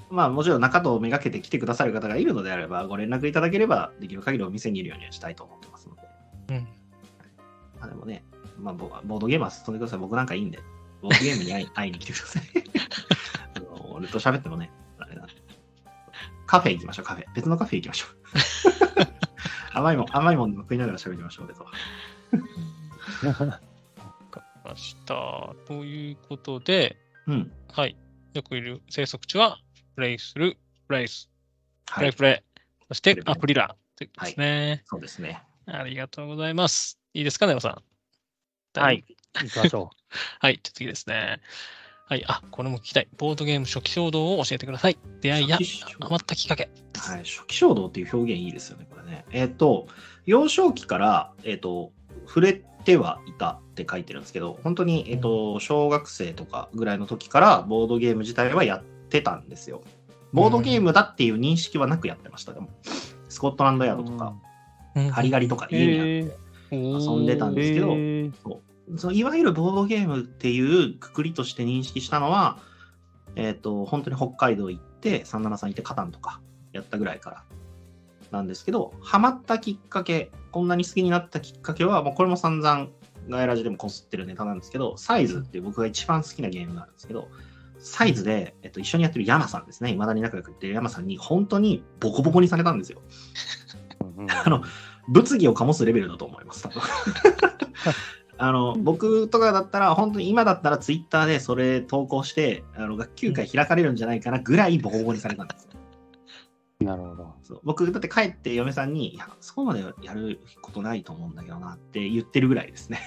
[0.09, 6.01] まあもちろん中とめがけて来てくださる方がいるのであれば、ご連絡いただければ、できる限りお店にいるようにはしたいと思ってますので。
[6.49, 6.67] うん。
[7.79, 8.23] まあでもね、
[8.57, 9.99] まあボボードゲームは進んでください。
[9.99, 10.59] 僕なんかいいんで、
[11.01, 12.43] ボードゲームに会い 会いに来てください。
[13.55, 15.33] あの俺と喋ってもね、あれなんで
[16.47, 17.25] カフェ行きましょう、カフェ。
[17.33, 18.15] 別のカフェ行きましょう。
[19.77, 21.65] 甘いもん、甘いもん食いながら喋りましょう、別は。
[23.23, 25.53] わかりました。
[25.67, 26.97] ということで、
[27.27, 27.51] うん。
[27.71, 27.97] はい。
[28.33, 29.59] よくいる生息地は、
[29.95, 31.29] プレイする、プレイス、
[31.85, 32.03] プはい。
[32.05, 34.83] レイプレイ、そしてアプリラということですね。
[34.85, 35.41] そうですね。
[35.65, 36.99] ありがとうございます。
[37.13, 37.94] いいですか、ネオさん？
[38.81, 39.03] はい。
[39.41, 39.89] 行きましょ
[40.39, 41.39] はい、じゃあ次ですね。
[42.07, 43.07] はい、あ、これも聞きたい。
[43.17, 44.97] ボードゲーム初期衝動を教えてください。
[45.21, 46.69] 出会いや初期衝動ハマったきっかけ。
[46.97, 49.25] はい、初期衝動っていう表現いいですよね、これね。
[49.31, 49.87] えっ、と、
[50.25, 51.91] 幼少期から、えっ、と、
[52.27, 59.81] 触れてはいたって書いてるんですけど、本当に、えっ、と、小学生とかぐらいの時から、ボードゲーム自体はやってたんですよ。
[60.31, 62.69] ボードゲームだっていう認識はなくやってました、でも。
[63.29, 64.35] スコットランドヤードとか、
[65.11, 66.45] ハリガリとか家にあって、
[66.75, 68.31] 遊んでたんですけどへー
[68.97, 72.59] そのいわゆるボードゲームっていうくくりとして認識したのは、
[73.35, 77.43] えっ、と、本当に北海道行って、373行って、カタンとかやったぐらいから。
[78.31, 82.87] なんですけど、ハマったきっかけ、こんなに好きになったきっかけは、もうこれも散々、
[83.29, 87.27] ガイラジでもこすってるネタなんですけど、サイズっていう僕が一番好きなゲームがあるんですけど、
[87.79, 93.01] サイズで、えっと、一緒にやってる山さんですね、未だに仲良くやってる山さんに、本当にボコボコにされたんですよ。
[94.45, 94.63] あの
[95.07, 96.81] 物議を醸すレベルだと思います、多分
[98.37, 105.75] あの僕とかだったら、本当に今だったらツイッターでそれ投稿して、あの学級会開かれるんじゃないかなぐらいボコボコにされたんですよ。
[106.81, 107.33] なるほど。
[107.43, 112.99] そう僕、だって帰って嫁さんに、いや、そこまでやることないと思うんだけどなって言ってるぐらいですね。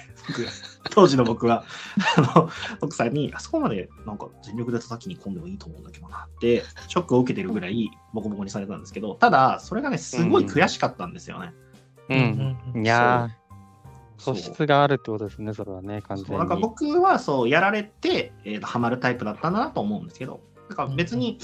[0.89, 1.63] 当時の僕は、
[2.17, 2.49] あの
[2.81, 11.53] 奥さんに、あそこまでなんか全力で叩きに込んでもいいと思うんだけどなって、ショックを受けてるぐらいボコボコにされたんですけど、ただ、それがね、すごい悔しかったんですよね。
[12.09, 12.83] うん。
[12.83, 13.38] いやー、
[14.19, 16.27] 素質があるってことですね、それはね、完全に。
[16.29, 21.39] そうなんか僕はそうやられて、えーとハマるタイプだったんだなと思うんですけど、だから別に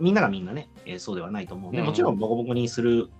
[0.00, 1.86] みんながみんなね、えーそうではないと思うんで、うん。
[1.86, 3.10] もちろんボコボコにする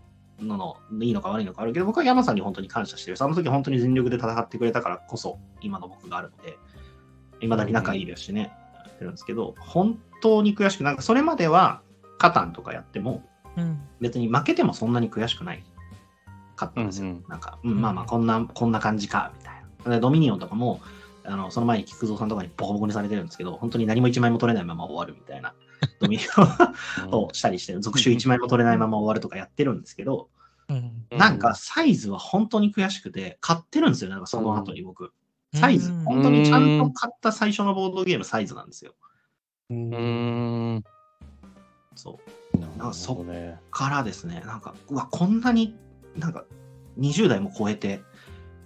[0.40, 3.16] ののいいのか悪いのかあるけど、僕は山さんに本当に感謝してる。
[3.16, 6.58] その時本当に全力で戦ってくれたからこそ、今の僕があるので、
[7.40, 11.82] いまだに仲いいですしね、やってるんですけど、本当に悔しく、なんかそれまでは、
[12.18, 13.22] カタンとかやっても、
[13.56, 13.80] うん。
[14.00, 15.62] 別に負けてもそんなに悔しくない
[16.66, 17.06] かったんですよ。
[17.06, 19.54] うんうんなんか、うん、まあまあこんな、こんな感じか、みたい
[19.84, 19.90] な。
[19.96, 20.80] でドミニオンとかも、
[21.24, 25.54] あのその前に菊蔵さんとかにボコボコにされてるんですけど、本当に何も1枚も取れないまま終わるみたいな、
[26.00, 30.28] ドミニオンをしたりして、続集1枚も取れないまま終わるとかやってるんですけど、
[30.68, 35.12] うんなんかサイズは本当に悔しくて、買ってるんですよ、なんかその後に僕。
[35.54, 38.94] サイズ、うん本当にちゃんと買った最初のボードゲームサイズなんですよ。
[39.70, 40.84] ううんーん。
[41.94, 42.18] そ
[42.54, 42.58] う。
[42.58, 43.60] なあそるほどね。
[43.70, 45.76] からですね、なんか、うわ、こんなに、
[46.16, 46.44] なんか、
[46.98, 48.00] 20代も超えて、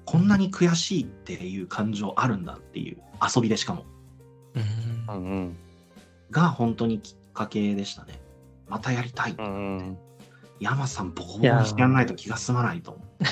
[0.04, 2.98] こんなに悔しいっていう感情あるんだっていう、
[3.34, 3.84] 遊びでしかも、
[5.08, 5.56] うんうんうん。
[6.30, 8.20] が本当にきっかけでしたね。
[8.68, 9.34] またやりたい。
[9.38, 9.98] うんうん。
[10.60, 13.24] 山さんボコボコにしてやんないと気が済まないと思う。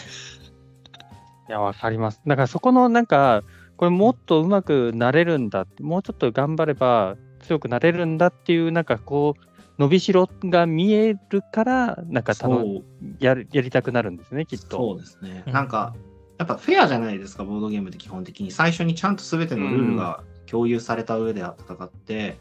[1.48, 2.20] いや、わかります。
[2.26, 3.42] だからそこのなんか、
[3.76, 12.84] これもっとうまくなれるんだもうちょっと頑張れば強くなれるんだっていう、なんかこう、伸びしろが見えるから、なんか楽そう
[13.18, 14.76] やるやりたくなるんですね、きっと。
[14.76, 15.42] そうですね。
[15.46, 15.94] うんなんか、
[16.38, 18.50] やっぱフェアじゃないですか、ボードゲームって基本的に。
[18.50, 22.38] 最初にちゃんと全てのルールが共有された上で戦って、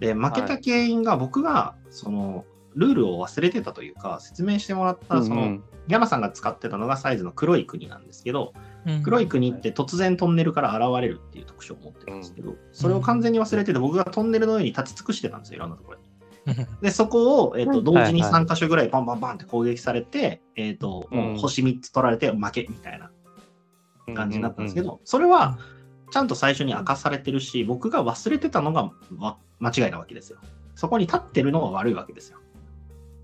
[0.00, 8.52] で、負けた原因が僕が、その、ルールを忘れてたというか、説明してもらった、その、うん山さんが使ってたのがサイズの黒い国なんですけど、
[8.86, 16.04] うん黒い国って突然トンネルから現れるっていう特徴を持ってるんですけど、それを完全に忘れてて、僕がトンネルの上に立ち尽くしてたんですよ、いろんなところに。
[16.80, 23.10] で、そこを、えっとうん同時にはいはい3箇所ぐらいバンバンバンって攻撃されて、えっともう星3つ取られて負けみたいな
[24.14, 25.58] 感じになったんですけど、それは
[26.10, 30.38] ちゃんと最初に明かされてるし、僕が忘れてたのがわ間違いなわけですよ。
[30.74, 32.38] そこに立ってるのが悪いわけですよ。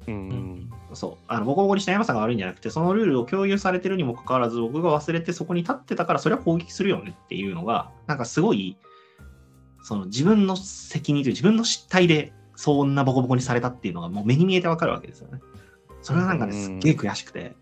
[0.07, 1.25] うんうんそう。
[1.29, 8.79] あの、ボコボコにした山さんが悪いんじゃなくて、そのルールを共有されてるにもかかわらず、僕が忘れてそこに立ってたから、それは攻撃するよねっていうのが、なんかすごい、
[9.83, 15.39] その自分の責任という自分の失態で、そんなボコボコにされたっていうのがもう目に見えてわかるわけですよね。
[16.03, 17.55] それはなんかね、すっげえ悔しくて、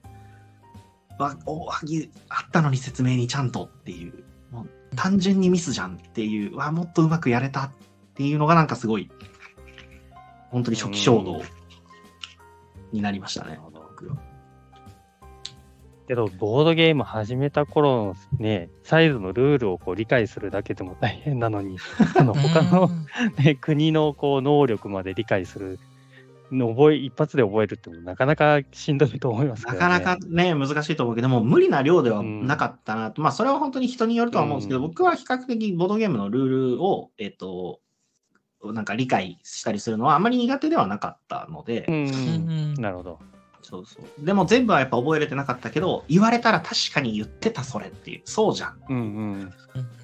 [1.18, 7.70] わ、お、はぎあったのに説明にちゃんとっていう、もう単純にミスじゃんっていう、わ、もっとうまくやれたっ
[8.14, 9.10] ていうのがなんかすごい、
[10.48, 11.42] 本当に初期衝動
[12.90, 13.60] になりましたね。
[13.62, 14.16] 僕は
[16.06, 21.78] けど、ボードゲーム始めた頃のね、サイズのルールをこう理解するだけでも大変なのに、
[22.18, 22.90] あの他の、
[23.38, 25.78] ね、国のこう能力まで理解する
[26.50, 29.72] の覚え、一発で覚えるってもなかなかしんどいと思いますね。
[29.72, 34.88] なかなかね、難しいと思うけども、無理な量ではなかったなと、まあ、それは本当に人によるとは思うんですけど、うん。
[34.88, 37.80] 僕は比較的ボードゲームのルールを、えっ、と、
[38.64, 41.94] なんか理解したりするのはあまり苦手ではなかったので、うん。
[41.94, 42.74] ううんん。
[42.74, 43.18] なるほど。
[43.68, 44.24] そうそう。
[44.24, 49.54] でも全部はやっぱ覚えれてなかったけど、言われたら確かに言ってたそれっていう、そうじゃんうんうん。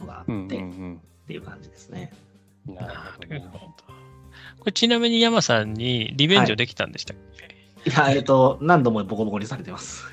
[0.00, 2.12] のがあうんって、っうんていう感じですね。
[2.68, 2.74] うん。
[2.74, 2.80] な
[3.28, 3.72] るなほど。
[4.58, 7.16] これちなみに山さんにリベンジをできたんでしたっ
[7.84, 10.04] け、いや、えっ、と、何度もボコボコにされてます。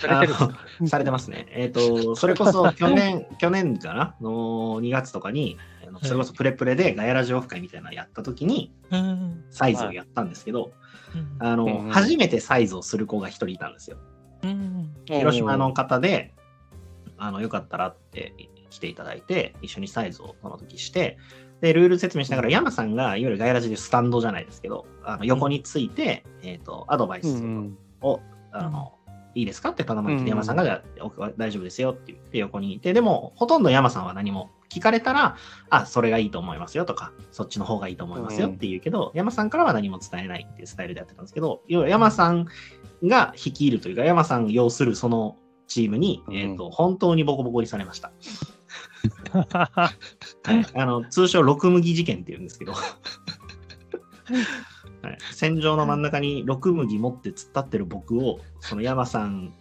[0.00, 0.32] されて
[0.80, 1.46] るされてますね。
[1.50, 4.14] えっ、と、それこそ去年、 去年かな？
[4.20, 9.44] の2月とかに、あのそれこそプレプレでガヤラジオフ会みたいなのやった時に、うん。
[9.50, 10.72] サイズをやったんですけど、
[11.14, 11.46] うん。
[11.46, 13.98] あの、初めてサイズをする子が一人いたんですよ。
[14.42, 14.94] うん。
[15.06, 16.34] 広島の方で、
[17.18, 18.34] あの、よかったらって
[18.70, 21.18] 来ていただいて、一緒にサイズをその時して、
[21.60, 28.20] で、ルール説明しながら、山さんがいわゆるガヤラジでスタンドじゃないですけど、あの横について、えっ、と、アドバイスんを、
[28.52, 28.94] あの、
[29.34, 29.70] いいですか？
[29.70, 35.36] って頼まれて、うん山さんが、じゃあお大丈夫ですよって言って横にいて、でも、ほとんど山さんは何も聞かれたら、
[35.68, 42.46] あ、それがいいと思いますよとか、そっちの方がいいと思いますよって言うけど、山さんからは何も伝えないっていうスタイルでやってたんですけど、要は山さん
[43.04, 46.36] が率いるというか、山さん要するそのチームに、うん。
[46.36, 48.12] えっ、と、本当にボコボコにされました。
[49.50, 49.92] は
[50.52, 52.74] い、あの通称、六麦事件っていうんですけど、
[55.02, 59.54] はい、戦場の真ん中に六麦持って突っ立ってる僕を、その山さん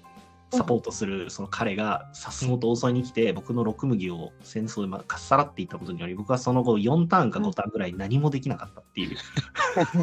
[0.51, 9.17] サポートするその彼がさっそうと襲いに来て、僕の六麦を戦争でまあかっさらっていったことにより、僕はその後4ターンか5ターンぐらい何もできなかったっていう、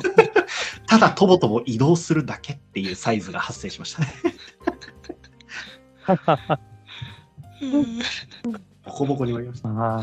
[0.86, 4.08] ただとぼとぼ移動するだけっていうサイズが発生しましたね。
[8.84, 10.00] ボコボコに割りました。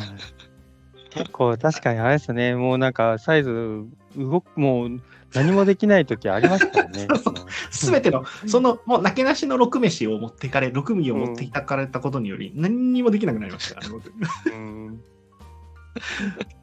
[1.12, 3.86] 結構確かにあれですね、もうなんかサイズ
[4.18, 5.02] 動く、もう
[5.36, 7.08] 何もできない時ありますからね。
[7.72, 13.82] すべての、その、もう、なけなしの六飯を持っていかれ、六味を持っていたかれたことにより、何にもできなくなりました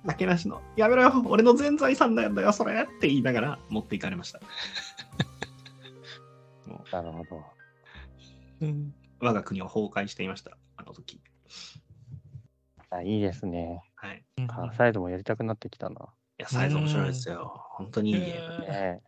[0.05, 4.41] なけなしの、やめろよ、俺の全財産だよ、それって言いながら持っていかれました。
[6.66, 7.43] もなるほど。
[8.61, 11.21] うんう我が国を崩壊していました、あの時。
[12.91, 13.83] あいいですね。
[13.95, 14.25] はい。
[14.49, 16.09] カーサイドもやりたくなってきたな。
[16.41, 17.53] いや、サイズ面白いですよ。
[17.72, 18.66] 本当にいいゲーム。
[18.66, 19.01] ね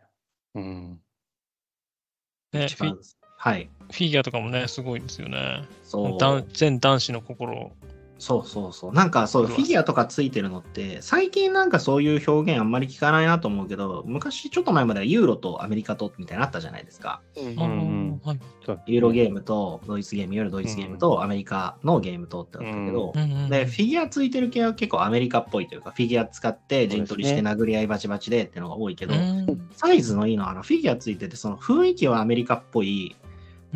[0.53, 0.99] うん。
[2.51, 2.67] ね
[3.37, 3.69] はい。
[3.91, 5.67] フィギュアとかもね、すごいんですよね。
[5.83, 6.13] そう。
[6.13, 7.71] 男全男子の心を
[8.23, 8.93] そうそうそう。
[8.93, 17.21] なんかそう、フィギュアとかついてるのって、最近なんかそういう表現あんまり聞かないなと思うけど、昔ちょっと前まではユーロとアメリカとみたいなのあったじゃないですか。
[17.35, 18.21] うん
[18.87, 29.69] ユーロゲームとドイツゲーム、いわゆるドイツゲームとアメリカのゲームとってあったけど、うんうんで、フィギュアついてる系は結構アメリカっぽいというか、フィギュア使って陣取りして殴り合いバチバチでっていうのが多いけど、うん。
[29.75, 33.17] サイズのいいのはあのフィギュアついてて、その雰囲気はアメリカっぽい、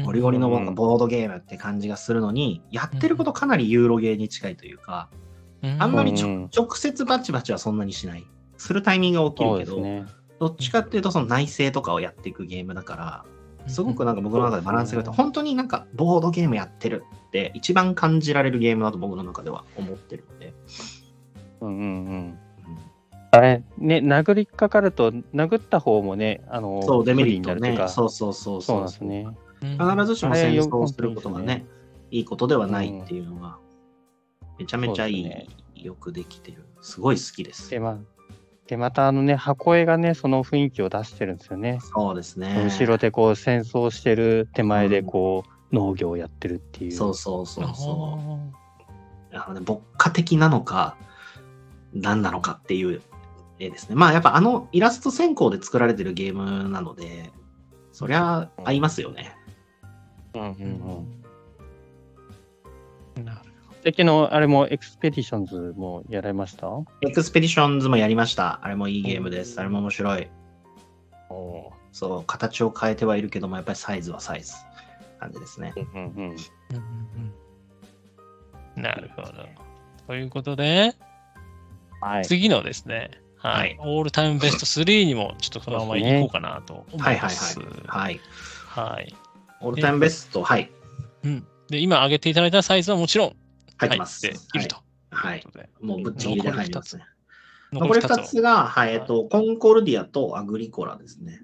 [0.03, 5.09] ゴリゴリのうんボードゲームって感じがするのに、やってることかなりユーロゲーに近いというか、
[5.63, 8.25] うんあんまりちょ、うん直接バチバチはそんなにしない。
[8.57, 10.05] するタイミングが起きるけど、ね。
[10.39, 13.25] どっちかっていうとその内政とかをやっていくゲームだから、
[13.67, 20.53] すごくなんか僕の中でバランスが良くて、うん本当になんかボードゲームやってるって一番感じられるゲームだと僕の中では思ってるんで。
[21.61, 21.83] うんうんうん。
[21.83, 22.39] うん
[23.29, 27.75] あれ、ね、殴りかかると、殴った方もね、あの、そう、デメリットね。
[27.89, 29.27] そうそうそうそうそうなんですね。
[29.61, 31.65] 必ずしも戦争することがね、
[32.11, 33.57] いいことではないっていうのが、
[34.59, 36.65] めちゃめちゃいい、そうですよくできてる。
[36.81, 37.69] すごい好きです。
[37.69, 37.99] で、ま
[38.67, 41.79] で、またあのね、箱絵がね、その雰囲気を出してるんですよね。
[41.81, 42.63] そうですね。
[42.65, 46.91] 後ろでこう戦争してる手前でこう、農業をやってるっていう。
[46.91, 48.39] そうそうそうあそ
[49.31, 49.35] う。
[49.35, 50.97] あのね、牧歌的なのか、
[51.93, 53.01] 何なのかっていう
[53.59, 53.95] 絵ですね。
[53.95, 57.31] まあやっぱあのイラスト先行で作られてるゲームなので、
[57.93, 59.36] そりゃ合いますよね。
[60.33, 61.23] うんうんうん。
[63.15, 63.39] ーなる
[63.83, 66.67] 最近のあれもエクスペディションズもやられました？
[67.01, 68.59] エクスペディションズもやりました。
[68.63, 69.59] あれもいいゲームです。
[69.59, 70.27] あれも面白い。
[71.93, 74.53] そう、形を変えてはいるけども、やっぱりサイズはサイズ。
[75.19, 75.73] 感じですね。
[75.75, 76.01] うんうんうん。
[76.01, 76.33] うんうん
[78.75, 79.31] うんなるほど。
[80.05, 80.93] ということで、
[82.01, 82.25] はい。
[82.25, 87.59] 次のですね、ははいい、オールタイムベスト3にもちょっとそのまま行こうかなと思はいいはいます。
[87.59, 87.67] はい。
[87.87, 88.21] はい。
[88.67, 89.15] はい。
[89.61, 90.71] オールタイムベスト、はい。
[91.23, 91.47] うん。
[91.69, 93.35] で、今挙げていただいたサイズはもちろん
[93.77, 94.25] 入ってます。
[94.27, 94.77] いると。
[95.11, 95.43] はい。
[95.81, 97.03] もうぶっちぎりで入りますね。
[97.71, 101.41] 残残り2り二つが、はい、えっと、コンコルディアとアグリコラですね。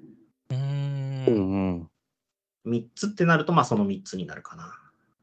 [0.51, 1.89] うーんうん
[2.65, 2.71] うん。
[2.71, 4.73] 3つってなると、まあその3つになるかな。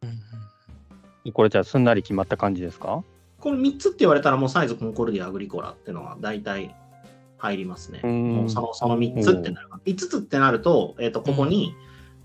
[0.02, 0.20] うん
[1.32, 3.04] これじゃあすんなり決まった感じですか？
[3.38, 6.74] この3つって言われたら、もうサイズコンコルディア、アグリコラっていうのは大体
[7.36, 8.00] 入りますね。
[8.02, 9.68] うんもうそのその3つってなる。
[9.84, 11.74] 5つってなると、えっと、ここに、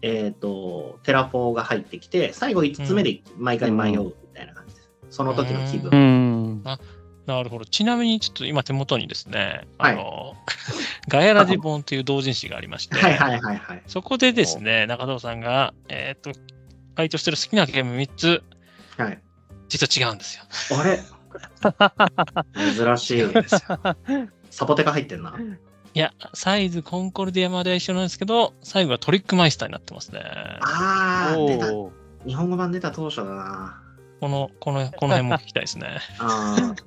[0.01, 4.89] えっと、テラフォーが入ってきて、最後5つ目で毎回迷うみたいな感じです。
[5.09, 5.91] その時の気分。
[5.91, 6.63] うん。
[7.25, 7.65] なるほど。
[7.65, 10.35] ちなみに、ちょっと今手元にですね、はいあの、
[11.09, 13.83] ガヤラジ本という同人誌がありまして、はいはいはいはい。
[13.87, 16.31] そこでですね、中藤さんが、えっ、と、
[16.95, 18.43] 回答してる好きなゲーム3つ、
[18.97, 19.19] はい。
[19.67, 20.43] 実は違うんですよ。
[20.79, 20.99] あれ？
[22.75, 23.27] 珍しい。
[23.27, 23.79] ですよ。
[24.51, 25.35] サポテカ入ってんな。
[25.95, 30.21] いや、サイズ、コンコルディアまでは一緒なんですけど、最後はトリックマイスターになってますね。
[30.61, 31.67] あー、出た。
[32.27, 33.81] 日本語版出た当初だな。
[34.19, 35.99] この、この、この辺も聞きたいですね。
[36.19, 36.83] あー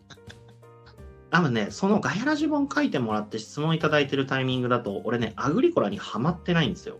[1.30, 6.98] 多分ね、そのガヤラジ本書いてもらって質問いただいてるタイミングだと、俺ね、アグリコラにはまってないんですよ。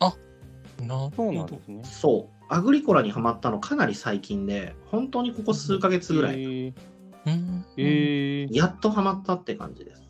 [0.00, 1.32] なるそうほど。
[1.32, 1.84] なんですね。
[1.84, 2.44] そう。
[2.48, 6.74] アグリコラにはまったのかなり最近で、本当にここ数ヶ月ぐらい、えー
[7.26, 10.06] うんえーやっとはまったって感じです。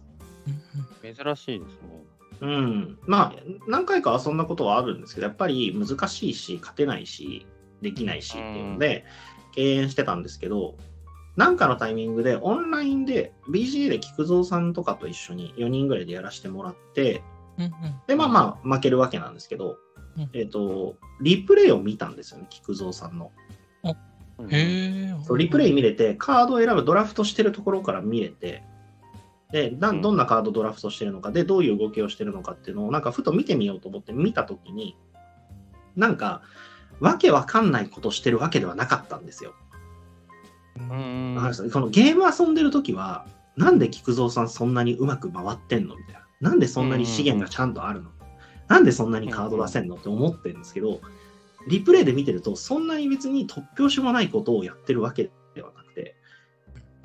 [1.11, 2.05] うん珍しいですね。
[2.41, 2.99] うん。
[3.07, 7.47] まあ、何回か遊んだことはあるんですけど、やっぱり難しいし、勝てないし、
[7.83, 9.05] できないしっていうので、
[9.53, 10.77] 敬遠してたんですけど、
[11.37, 17.23] なんかのタイミングでオンラインで BGA で菊蔵さんとかと一緒に4人ぐらいでやらせてもらって、
[17.59, 17.73] うんうん
[18.07, 19.79] で、まあまあ負けるわけなんですけど、
[20.17, 23.33] うんえっ、と、リプレイを見たんですよね、菊蔵さんの。
[24.39, 25.15] うんへえ。
[25.39, 28.63] リプレイ見れて、カードを選ぶドラフトしてるところから見れて、
[29.53, 34.97] でどんなカードドラフトしてるのか、で、どういう動きをしてるのかっていうのを、なんかふと見てみようと思って見たときに、
[35.95, 36.43] なんか、
[37.01, 39.55] わけわかんないことしてるわけではなかったんですよ。
[40.79, 41.39] うん
[41.73, 43.27] このゲーム遊んでるときは、
[43.57, 46.51] なんで菊蔵さんそんなにうまく回ってんのみたいな。
[46.51, 48.11] なんでそんなに資源がちゃんとあるの、
[48.69, 51.01] なんでそんなにカード出せんのって思ってるんですけど、
[51.69, 55.31] リプレイで見てると、そんなに別に突拍子もないことをやってるわけ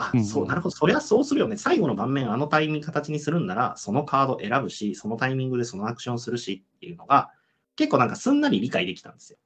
[0.02, 1.58] あう、んそう、なるほど、そりゃそうするよね。
[1.58, 7.30] 最後の盤面、あのタイミング形にするんなら、そのカード選ぶし、そのタイミングでそのアクションするしっていうのが、
[7.76, 9.38] 結構なんかすんなり理解できたんですよ。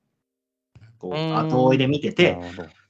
[0.98, 2.38] こう、うん後追いで見てて、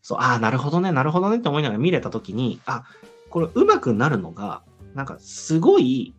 [0.01, 2.83] そう、ああ、なるほどね、なるほどねって思いながら見れたときに、あ
[3.29, 4.63] これ、うまくなるのが、
[4.93, 6.13] なんか、すごい、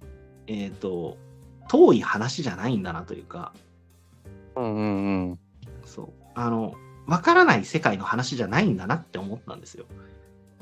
[0.48, 1.16] えっ、と、
[1.68, 3.52] 遠い話じゃないんだなというか、
[4.56, 5.38] うんうんうん。
[5.84, 6.74] そう、あの、
[7.06, 9.86] わからない世界の話じゃないんだなって思ったんですよ。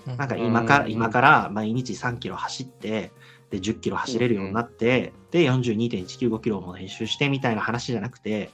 [0.07, 3.13] なんか今から、うん今から毎日3キロ走って、
[3.51, 8.51] で、10キロ走れるようになって、で、42.195キロも練習してみたいな話じゃなくて、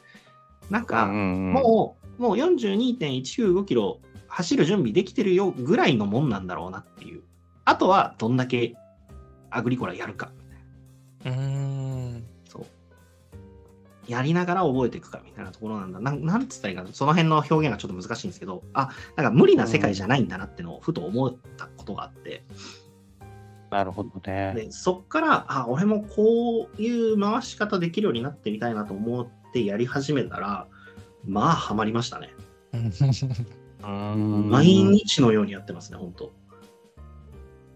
[0.68, 7.22] なんか、もう、もう42.195キロ走る準備できてるよぐらいのもんなんだろうなっていう。
[7.64, 8.74] あとは、どんだけ
[9.50, 10.30] アグリコラやるか。
[11.24, 12.29] うーん。
[14.10, 16.00] やりながら覚えていくかみたいなところなんだ。
[16.00, 16.90] なんなんつったらいいかな。
[16.92, 22.44] その辺の表現がちょっと難しいんですけど、あ、なんか無理な世界じゃないんだなってのをふと思ったことがあって、
[23.70, 24.52] なるほどね。
[24.54, 30.66] でそっから、あ、俺もこういう回し方できるようになってみたいなと思ってやり始めたら、
[31.24, 32.30] まあ、ハマりましたね。
[33.82, 36.32] うん毎日のようにやってますね、本当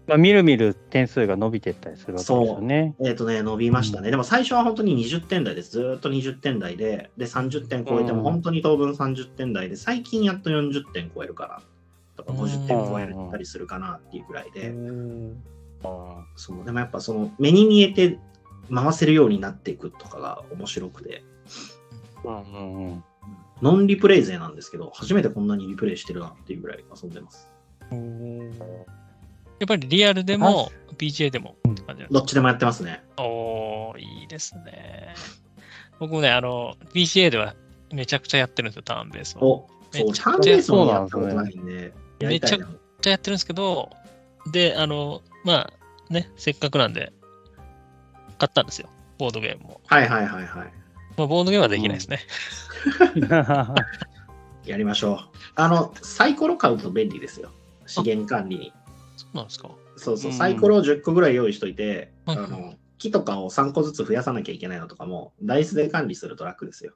[0.07, 2.95] まあ、みるみる点数が伸びていったりするわけですよね。
[3.03, 4.11] えっ、とね、伸びましたね。
[4.11, 5.71] でも最初は本当に20点台です。
[5.71, 11.61] ずーっと20点台で、で、30点超えてもうん本当に当分30点台で、最近やっと40点超えるかな。
[12.15, 15.43] とか50点超えたりするかなっていうぐらいで、うん
[16.35, 18.17] そうでもやっぱその目に見えて
[18.73, 21.23] 回せるようになっていくとかが面白くて、
[22.23, 23.03] うんうんうん
[23.61, 27.49] ノンリプレイ勢なんですけど、初めてこんなにリプレイしてるなっていうぐらい遊んでます。
[29.59, 33.03] やっぱりリアルでも PGA でもって感じなんどっちでもやってますね。
[33.17, 35.13] おー、いいですね。
[35.99, 37.55] 僕もね、あの、PGA では
[37.91, 39.39] めちゃくちゃやってるんですよ、ターンベースを。
[39.39, 42.67] お、そう、めちゃチャンベースもやったことないんで、やりたいな。
[42.67, 43.89] めちゃやってるんですけど、
[44.51, 45.69] で、あの、ま
[46.09, 47.13] あ、ね、せっかくなんで、
[48.37, 49.81] 買ったんですよ、ボードゲームも。
[49.85, 50.73] はいはいはいはい。
[51.17, 52.19] まあ、ボードゲームはできないですね。
[54.65, 55.19] やりましょう。
[55.55, 57.51] あの、サイコロ買うと便利ですよ。
[57.85, 58.73] 資源管理に。
[59.35, 59.69] そうなんですか？
[59.97, 66.93] そうそう、うんサイコロを10個ぐらい用意しといて、はいあの木とかを3個ずつ増やさなきゃいけないのとかも、ダイスで管理すると楽ですよ。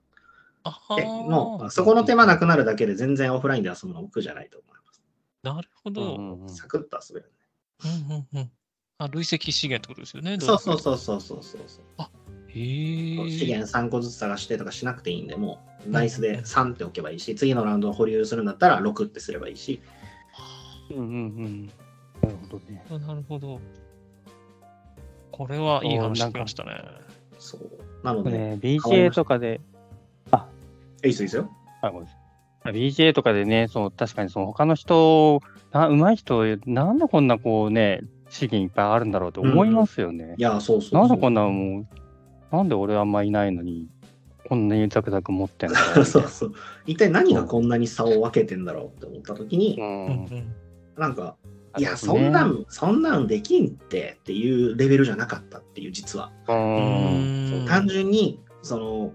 [0.63, 5.01] あではもう、そこの手間なくなるだけで全然オフラインで遊ぶの苦じゃないと思います。
[5.43, 6.01] なるほど。
[6.01, 7.31] うんうんうんサクッと遊べる、
[7.83, 8.51] うんうん。
[8.99, 10.37] あ、累積資源ってことですよね。
[10.39, 11.83] そうそうそうそうそうそうそう。
[12.47, 13.29] へえ。
[13.29, 19.81] 資源3個ずつ探してとかしなくていいんで、もうダイスで3って置けばいいし、次のラウンドを保留するんだったら6ってすればいいし、
[20.91, 21.71] うんうんうん。
[22.21, 22.85] なるほどね。
[22.89, 23.59] あなるほど。
[25.31, 26.81] これはいい話聞きましたね。
[27.37, 27.61] そう。
[28.03, 29.61] なので、ね、BGA とかで、
[31.03, 31.49] いいっすよいいっすよ。
[31.81, 32.17] あ、ごめんなさ
[32.69, 32.73] い。
[32.73, 35.41] BGA とかでね、その確かにその他の人、
[35.71, 40.35] な上手い人、なんでこんなこうね、資源いっぱいあるんだろうと思いますよね。
[40.37, 41.01] いや、そうそうそう。
[41.01, 41.79] なんでこんなも
[42.51, 43.87] う、なんで俺あんまいないのに、
[44.47, 46.53] こんなにザクザク持ってんだろう そうそう。
[46.85, 49.81] 一体何がこんなに差を分けてんだろうって思ったときに、う。
[49.81, 49.87] うん
[50.25, 50.53] ん
[50.97, 51.37] なんか、
[51.77, 56.31] いや、そんなん、そんなんできんってっていうレベルじゃなかったっていう、実は。
[56.47, 59.13] 単純に、その、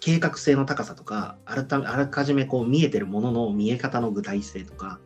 [0.00, 5.00] 計画性の高さとか、あらたあらかじめこう見えてるものの見え方の具体性とか、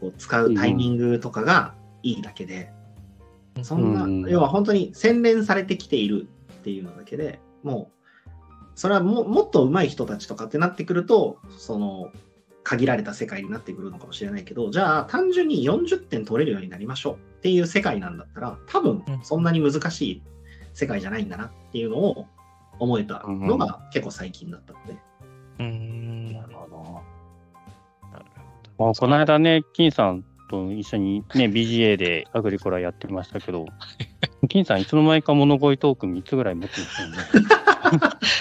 [0.00, 2.72] こう使うタイミングとかがいいだけで、
[3.62, 4.20] そんな、うん。
[4.28, 8.02] 要は本当に洗練されてきているっていうのだけでもう、
[8.74, 12.10] それはももっと上手い人たちとかってなってくると、その、
[12.64, 20.22] 限られた世界になってくるのかもしれないけど、じゃあ単純に40点取れるようになりましょうっていう世界なんだったら、多分うんそんなに難しい
[20.74, 22.26] 世界じゃないんだなっていうのを
[22.78, 24.96] 思えたのが結構最近だったので。
[25.60, 26.32] うん。
[26.32, 27.02] なるほ
[28.78, 28.94] ど。
[28.94, 33.66] この間ね、金さんと一緒にね、BGA でアグリコラやってましたけど、
[34.48, 37.16] 金さんいつの間にか物乞いトーク3つぐらい持ってますよね。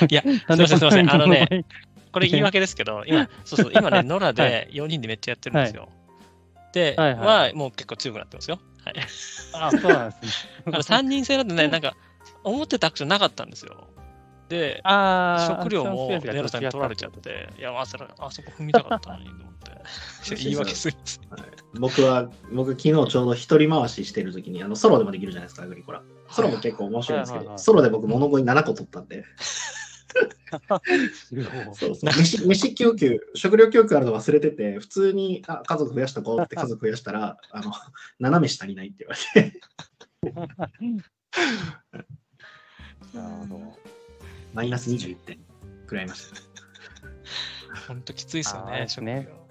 [0.10, 1.66] いや、すいませんすいませんあのね、ね、
[2.12, 5.90] これ言い訳ですけど、 今、そうそう、今ね、ノラで4人でめっちゃやってるんですよ。
[6.74, 8.60] で、はいはいは、もう結構強くなってますよ。
[8.84, 8.96] はい。
[9.54, 10.52] あ、そうなんですね。
[10.68, 11.96] あの3人制だとね、 なんか、
[12.44, 13.88] 思ってたアクションなかったんですよ。
[14.50, 20.36] で、食料もネロさんに取られちゃっ違て、いや、あそれあそこ踏みたかったのにと思って。
[20.36, 21.22] 言い訳するんです。
[21.30, 21.42] はい
[21.80, 26.02] 僕は、僕昨日ちょうど一人回ししてるときに、あのソロでもできるじゃないですか、アグリコラ。
[26.30, 29.24] ソロも結構面白いんですけど、ソロで僕物乞い7個取ったんで、
[31.74, 32.10] そうそう。
[32.12, 37.72] 飯飯供給、食料供給あるの忘れてて、普通にあ家族増やしたこうって家族増やしたら、あの、
[38.20, 39.60] 斜め下にないって言われて、
[43.14, 43.78] なるほど。
[44.54, 45.40] マイナス21点
[45.88, 46.42] くらいました。
[47.88, 49.28] 本当きついですよね、食ね。
[49.30, 49.42] 料。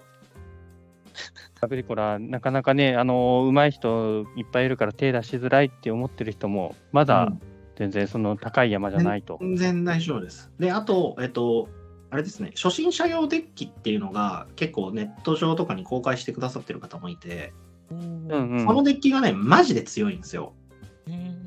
[1.63, 7.50] アグリコラ、なかなかね、あの上手い人いっぱいいるから手出しづらいって思ってる人も、まだうん
[7.81, 9.39] 全然その高い山じゃないと。
[9.41, 10.51] 全然大丈夫です。
[10.59, 11.67] で、あと、えっと、
[12.11, 17.53] あれですね、初心者用デッキっていうのが結構ネット上とかに公開してくださってる方もいて、
[17.89, 20.53] うんうんうんこのデッキがね、マジで強いんですよ。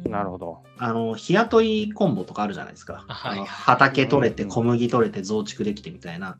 [0.08, 0.64] なるほど。
[0.76, 3.04] あの、日雇いコンボとかあるじゃないですか。
[3.06, 6.36] あはい畑取れて、うん小麦取れて、増築できてみたいな。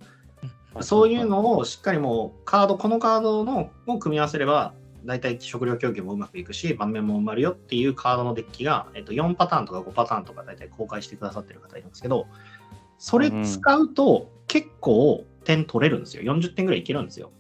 [0.81, 4.75] そういうのをしっかりもう、カード、このカードのを組み合わせれば、
[5.05, 12.27] 大体食料供給もうまくいくし、盤面も埋まるよっていうカードのデッキが、えっと、4パターンとか5パターンとか大体公開してくださってる方いるんですけど、
[12.99, 16.23] それ使うと結構点取れるんですよ。
[16.23, 17.31] 40点ぐらいいけるんですよ。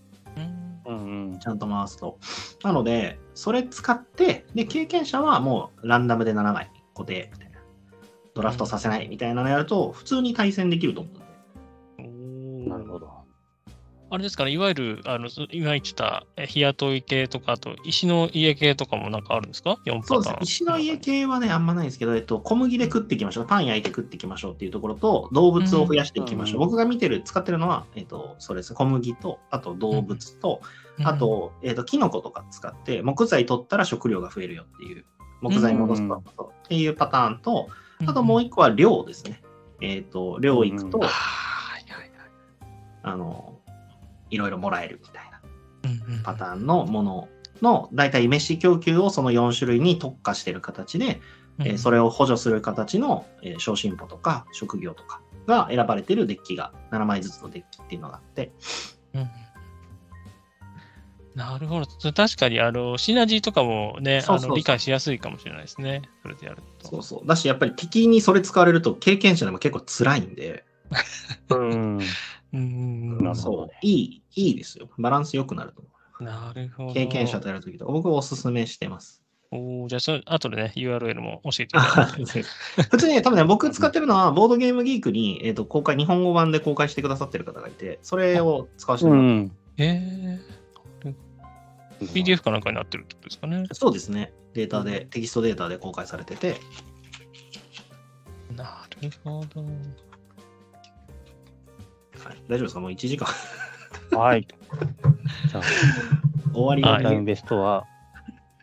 [0.87, 2.19] うんうんちゃんと回すと。
[2.63, 7.59] なので、それ使って、で、経験者はもうランダムで7枚固定みたいな。
[8.35, 11.24] ドラフトさせないみたいなのやると、普通に対戦できると思うんで。
[11.24, 11.24] うん。
[14.15, 20.03] あれですかね、いわゆる、あの今言ってたえ日雇い系とか、あと石の家系とかもなんかあるんですか ?4 パターン。
[20.05, 20.39] そうですね。
[20.43, 23.47] 石の家系はね、あんまないんですけど、えっと、小麦で食っていきましょう。
[23.49, 26.61] パン焼いて食っていきましょうっていうところと、動物を増やしていきましょう。
[26.61, 28.73] うん僕が見てる、使ってるのは、えっと、そうです。
[28.73, 30.61] 小麦と、あと動物と、
[31.01, 35.05] うん、あと、えっと、キノコとか使って、木材取ったら食料が増えるよっていう、
[35.41, 37.69] 木材戻すと、っていうパターンと、
[38.01, 39.43] うん、あともう一個は量ですね。
[39.81, 41.01] えっ、と、量行くと、
[43.03, 43.54] あの、
[44.31, 47.29] いろいろもらえるみたいなパターンのもの
[47.63, 51.21] の、だいたい飯供給をその4種類に特化してる形で、
[51.61, 58.53] えーそれを補助する形の、えー昇進歩とか職業とかが選ばれてるデッキが7枚ずつのデッキっていうのがあって、
[59.15, 59.31] うん
[61.35, 62.13] なるほど。
[62.13, 66.03] 確かに、あの、シナジーとかもね、そうそうそうあの理解しやすいかもしれないですね。
[66.23, 66.89] それでやると。
[66.89, 67.27] そうそう。
[67.27, 70.65] だし、やっぱり敵にそれ使われると経験者でも結構辛いんで、
[71.51, 72.01] うん。
[72.55, 73.09] うんうんうん。
[73.11, 74.89] なるほどそう、いい、いいですよ。
[74.99, 75.91] バランス良くなると思
[76.21, 76.91] なるほど。
[76.91, 76.95] う。
[76.95, 79.23] 経験者とやるときとか、僕はおすすめしてます。
[79.51, 82.43] おーじゃあそれ、後でね、URL も教えていただいて。
[82.91, 89.53] 普通にね、多分ね、僕使ってるのは、ボードゲームギークに、えー、と公開、日本語版で公開してくださってる方がいて、それを使わせてうもらっん。
[89.77, 93.75] えー、PDF かなんかになってるってことですかねて。。
[93.75, 94.33] そうですね。
[94.55, 96.57] データで、テキストデータで公開されてて、
[98.57, 99.65] なるほど。
[102.25, 102.81] はい、大丈夫ですか？
[102.81, 103.29] もう1時間
[104.13, 104.47] はい。
[105.51, 105.63] じゃあ、
[106.53, 107.85] 終わりが、はいタイムベストは、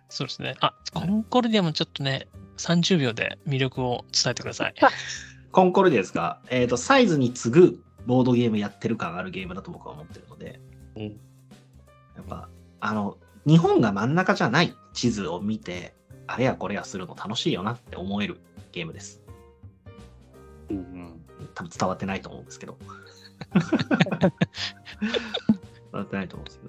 [0.09, 0.55] そうですね。
[0.59, 2.27] あ、コンコルディアもちょっとね、
[2.57, 4.75] 30秒で魅力を伝えてください。
[5.51, 10.59] コンコルディアですか、えー、とサイズに次ぐボードゲームやってる感あるゲームだと僕は思ってるので、
[10.95, 11.03] うん
[12.15, 15.93] やっぱ、あの、日本が真ん中じゃない地図を見て、
[16.27, 18.39] あれやこれやするの楽しいよなって思える
[18.71, 19.21] ゲームです。
[20.69, 21.21] うんうん
[21.55, 22.77] 多分伝わってないと思うんですけど。
[25.01, 25.11] 伝
[25.91, 26.59] わってないと思うんです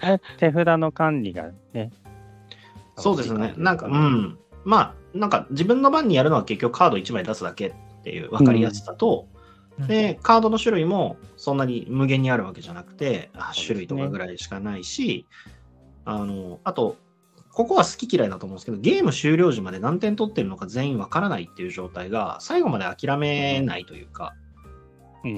[0.00, 0.18] けど。
[0.38, 1.90] 手札の管理がね。
[2.96, 3.54] そうですね。
[3.56, 4.38] なんか、うん。
[4.64, 9.26] まあ、なんか自分の番にやるのは結局カード1枚出すだけっていう分かりやすさと、
[9.86, 15.26] で、カードの種類もそんなに無限にあるわけじゃなくて、8種類とかぐらいしかないし、
[16.04, 16.96] あの、あと、
[17.52, 24.49] ここは好き嫌いだと思うんですけど、ゲーム終了時まで何点取ってるのか全員わからないっていう状態が、最後まで諦めないというか、うん
[25.24, 25.34] うんう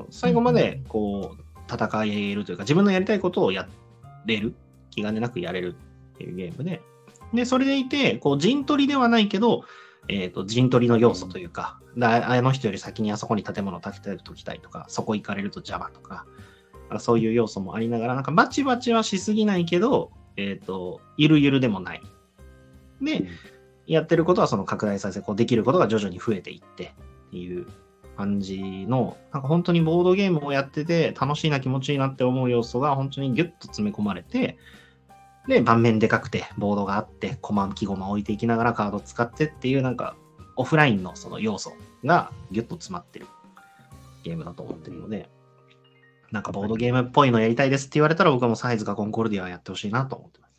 [0.00, 0.06] ん。
[0.10, 1.42] 最後までこう
[1.72, 3.68] 戦えるというか、自分のやりたいことをや
[4.26, 4.54] れる、
[4.90, 5.76] 気兼ねなくやれる
[6.14, 6.80] っていうゲームで、
[7.32, 9.64] で、それでいて、こう陣取りではないけど、
[10.08, 16.26] えっ、と、陣取りの要素というか、だあの人より先にあそこに建物を建てておきたいとか、そこ行かれると邪魔とか、
[16.98, 22.02] そういう要素もありながら、なんかバチバチはしすぎないけど、えっ、と、ゆるゆるでもない。
[23.00, 23.28] で、
[23.86, 26.94] やってることはその拡大させ、こうできることが徐々に増えていって
[27.28, 27.66] っていう
[28.20, 34.58] 感じの、なんか本当にボードゲームをやってて楽しいな気持ちいいなって思う要素が本当にギュッと詰め込まれて、
[35.48, 40.14] で、盤面でかくて、ボードがあって、コマ、木駒置いていきながらカード使ってっていう、なんか、
[40.56, 41.72] オフラインのその要素
[42.04, 43.26] がギュッと詰まってる
[44.22, 45.30] ゲームだと思ってるので、
[46.30, 50.52] なんかボードゲームっぽいのやりたいですって言われたら僕はもうサイズかコンコルディアやってほしいなと思ってます。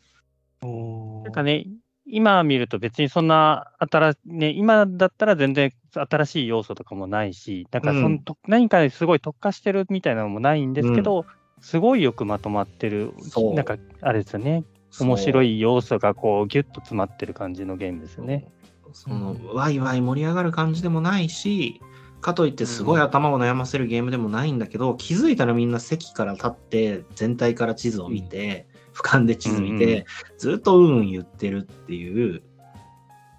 [0.62, 1.66] おなんかね、
[2.04, 11.26] 今見ると別にそんな新しね、今だったら全然新しい要素とかもないし、なんかその、うんと何かすごい特化してるみたいなのもないんですけど、
[11.60, 13.12] すごいよくまとまってる
[13.54, 14.64] なんかあれですよね、
[15.00, 18.46] 面白いい要素がこうギュッと詰まってる感じのゲームですよね。
[18.92, 21.80] その、ワイワイ盛り上がる感じでもないし、
[22.20, 30.06] かといってすごい頭を悩ませるゲームでもないんだけど、気づいたらみんな席から立って、全体から地図を見て、俯瞰で地図見て、
[30.38, 32.42] ずっとうんうん言ってるっていう、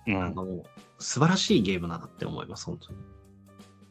[0.08, 0.14] うん。
[0.14, 0.64] なんかもう
[1.04, 2.98] 素晴らしいゲームだなって思います、本当に。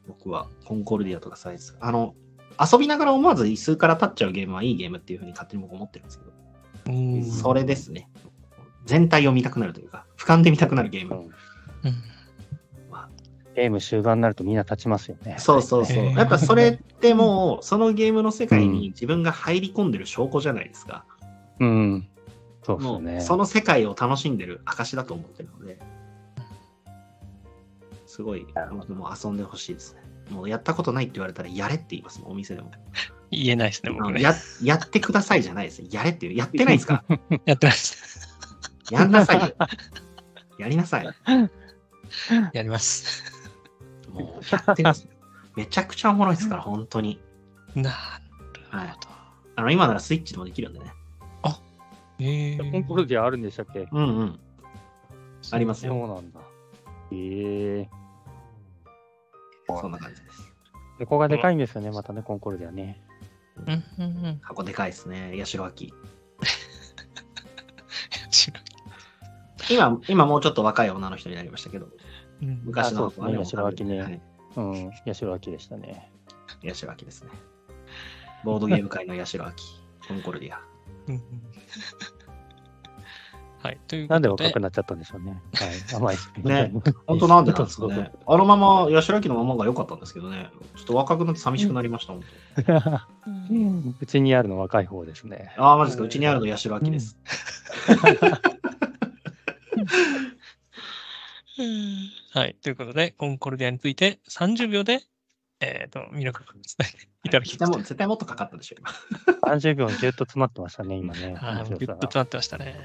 [0.09, 1.77] 僕は、コンコルディアとかサイズ。
[1.81, 2.15] あの、
[2.61, 8.09] 遊びながら思わず椅子から立っちゃうゲームはいいゲームっていうふうに勝手に僕思ってるんですけど、ーそれですね。
[8.85, 11.15] 全体を見たくなるというか、俯瞰で見たくなるゲーム。
[11.15, 11.33] うんうん
[13.55, 15.37] ゲーム終盤になるとみんな立ちますよね。
[15.39, 16.13] そうそうそう。
[16.13, 21.05] やっぱそれってもう、 そのゲームの世界に自分が入り込んでる証拠じゃないですか。
[21.61, 22.09] うん。
[22.63, 23.21] そうですもう、よね。
[23.21, 25.79] その世界を楽しんでる証だと思ってるので、
[28.13, 30.03] すごい、僕も遊んでほしいですね。
[30.31, 32.71] もうやったことないって言われたら、やれって言いますもん、お店でも。
[33.31, 34.21] 言えないですね、僕ね。
[34.21, 35.83] ややってくださいじゃないです。
[35.91, 36.35] やれっていう。
[36.35, 37.05] やってないですか？
[37.47, 38.29] やってないです。
[38.91, 39.55] やんなさいよ。
[40.59, 41.07] やりなさい。
[42.53, 43.25] やります。
[44.13, 45.09] もうやってます。
[45.57, 47.19] めちゃくちゃおもろいですから、本当に。
[47.75, 47.97] なる
[48.71, 48.83] ほど。
[49.57, 50.93] あの、今ならスイッチでもできるんでね。
[51.45, 51.59] あ、
[52.19, 53.89] えコンコルディアあるんでしたっけ？
[53.91, 54.41] うんうん。
[55.51, 55.95] ありますそよ。
[56.05, 56.41] うなんだ。
[57.11, 57.89] へえ
[59.69, 60.53] そんな感じです。
[60.99, 63.01] 横がでかいんですよね、またね、コンコルディアね。
[63.67, 64.41] うんうんうん。
[64.43, 65.35] 箱でかいですね。
[65.39, 65.93] 八代秋。
[68.31, 68.53] 知
[69.77, 71.87] らん今、今もうちょっと若い女の人になりましたけど、
[72.43, 74.21] うん昔の方は八代秋ねはい
[74.57, 76.11] うん、八代秋でしたね。
[76.65, 77.31] 八代秋ですね。
[78.45, 79.65] ボードゲーム界の八代秋。
[80.09, 80.61] コンコルディア。
[83.63, 83.79] はい。
[83.87, 85.41] というなんで若くなっちゃったんでしょうね。
[85.55, 86.17] はい、甘い。
[86.43, 86.73] ね
[87.07, 88.11] 本当なんでなんですかね。
[88.27, 90.51] あのまま八代秋のままが良かったんですけどね。
[90.75, 92.25] ちょっと若くなって寂しくなりました、本
[92.67, 92.73] 当。
[94.01, 95.55] うちにあるの若い方ですね。
[95.57, 96.05] ああ、マジですか？
[96.05, 97.17] うちにあるの八代秋です。
[102.35, 102.57] はい。
[102.63, 105.03] ということで、コンコルディアについて30秒で、
[105.63, 108.91] えっ、と、魅力を伝えていただきまし絶対も絶対もっとかかったでしょ、今。
[109.55, 111.21] 30秒にぎゅっと詰まってましたね、今ね。
[111.21, 112.77] ぎゅっと詰まってましたね。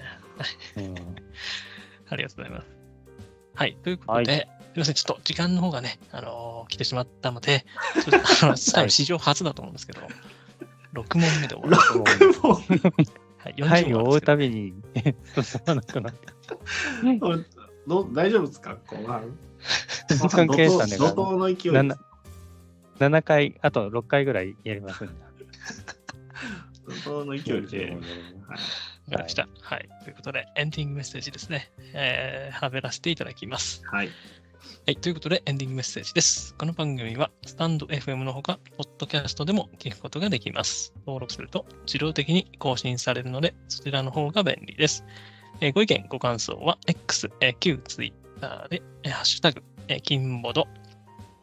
[0.78, 0.95] うん
[2.10, 2.68] ありがとうございます。
[3.56, 3.78] はい。
[3.84, 4.45] ということで、はす
[4.76, 4.94] みません。
[4.94, 10.02] ちょっと時間の方がね、あのー来てしまったので、ちょっとあの多分史上初だと思うんですけど、
[10.94, 11.78] 6問目で終わ
[12.20, 12.40] る。
[12.41, 12.56] もう
[13.38, 13.54] はい。
[13.56, 14.74] 40はい、追うたびに
[15.41, 16.28] 進まなくなって。
[18.14, 18.78] 大丈夫ですか？
[18.88, 19.38] 後半。
[20.10, 22.07] 時間計算で怒涛の勢いです。
[22.99, 25.14] 7, 7回、あと6回ぐらいやりますんで。
[27.06, 27.86] の勢いで。
[27.86, 27.98] はい
[29.07, 29.48] わかりました。
[29.61, 29.90] はい。
[30.03, 31.72] ということで、エンディングメッセージですね。
[31.94, 33.82] えー、喋らせていただきます。
[33.86, 34.07] はい。
[34.07, 34.98] はい。
[34.98, 36.53] ということで、エンディングメッセージです。
[36.56, 40.94] この番組は、スタンド FM のほか、ポッドキャストでも聞くことができます。
[41.06, 45.06] 登録すると、自動的に更新されるので、そちらの方が便利です。
[45.61, 50.68] えーご意見、ご感想は、X、えー旧 Twitter で、えーハッシュタグ、えー金ボド、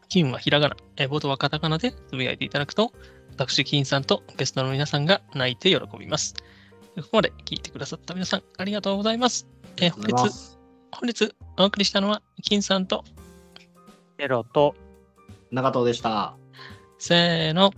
[0.09, 2.93] 金はひらがな、えーボドはカタカナでつぶやいていただくと、
[3.32, 6.35] 私、金さんとゲストの皆さんが泣いて喜びます。
[6.97, 9.47] ここまで聞いてくださった皆さん、ありがとうございます。
[9.78, 10.59] え本日、す
[10.93, 13.05] 本日お送りしたのは、金さんと、
[14.18, 14.76] エロと、
[15.51, 16.36] 長藤でした。
[16.98, 17.72] せーの、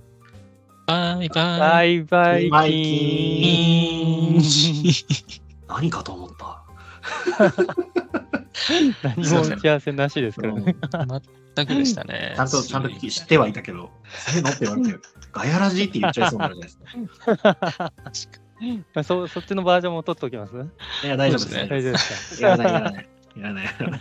[0.86, 1.58] バイバイ。
[1.58, 5.46] バイバイバイキン。
[5.68, 6.62] 何かと思った。
[9.02, 10.76] 何も打ち合わせなしですからね。
[11.54, 12.32] 全くでしたね。
[12.36, 14.98] ちゃんと、ちゃんと知ってはいたけど、せーのって言われて、
[15.32, 18.40] ガヤラジって言っちゃいそうになるじゃないですか。
[18.94, 20.52] ま あそそっちのバージョンも取っておきます？
[21.04, 21.54] いや、大丈夫です。
[21.56, 22.48] ね大丈夫ですか？
[22.48, 23.08] やらない、やらない。
[23.36, 24.00] やらない、やらない。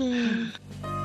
[0.00, 0.99] うん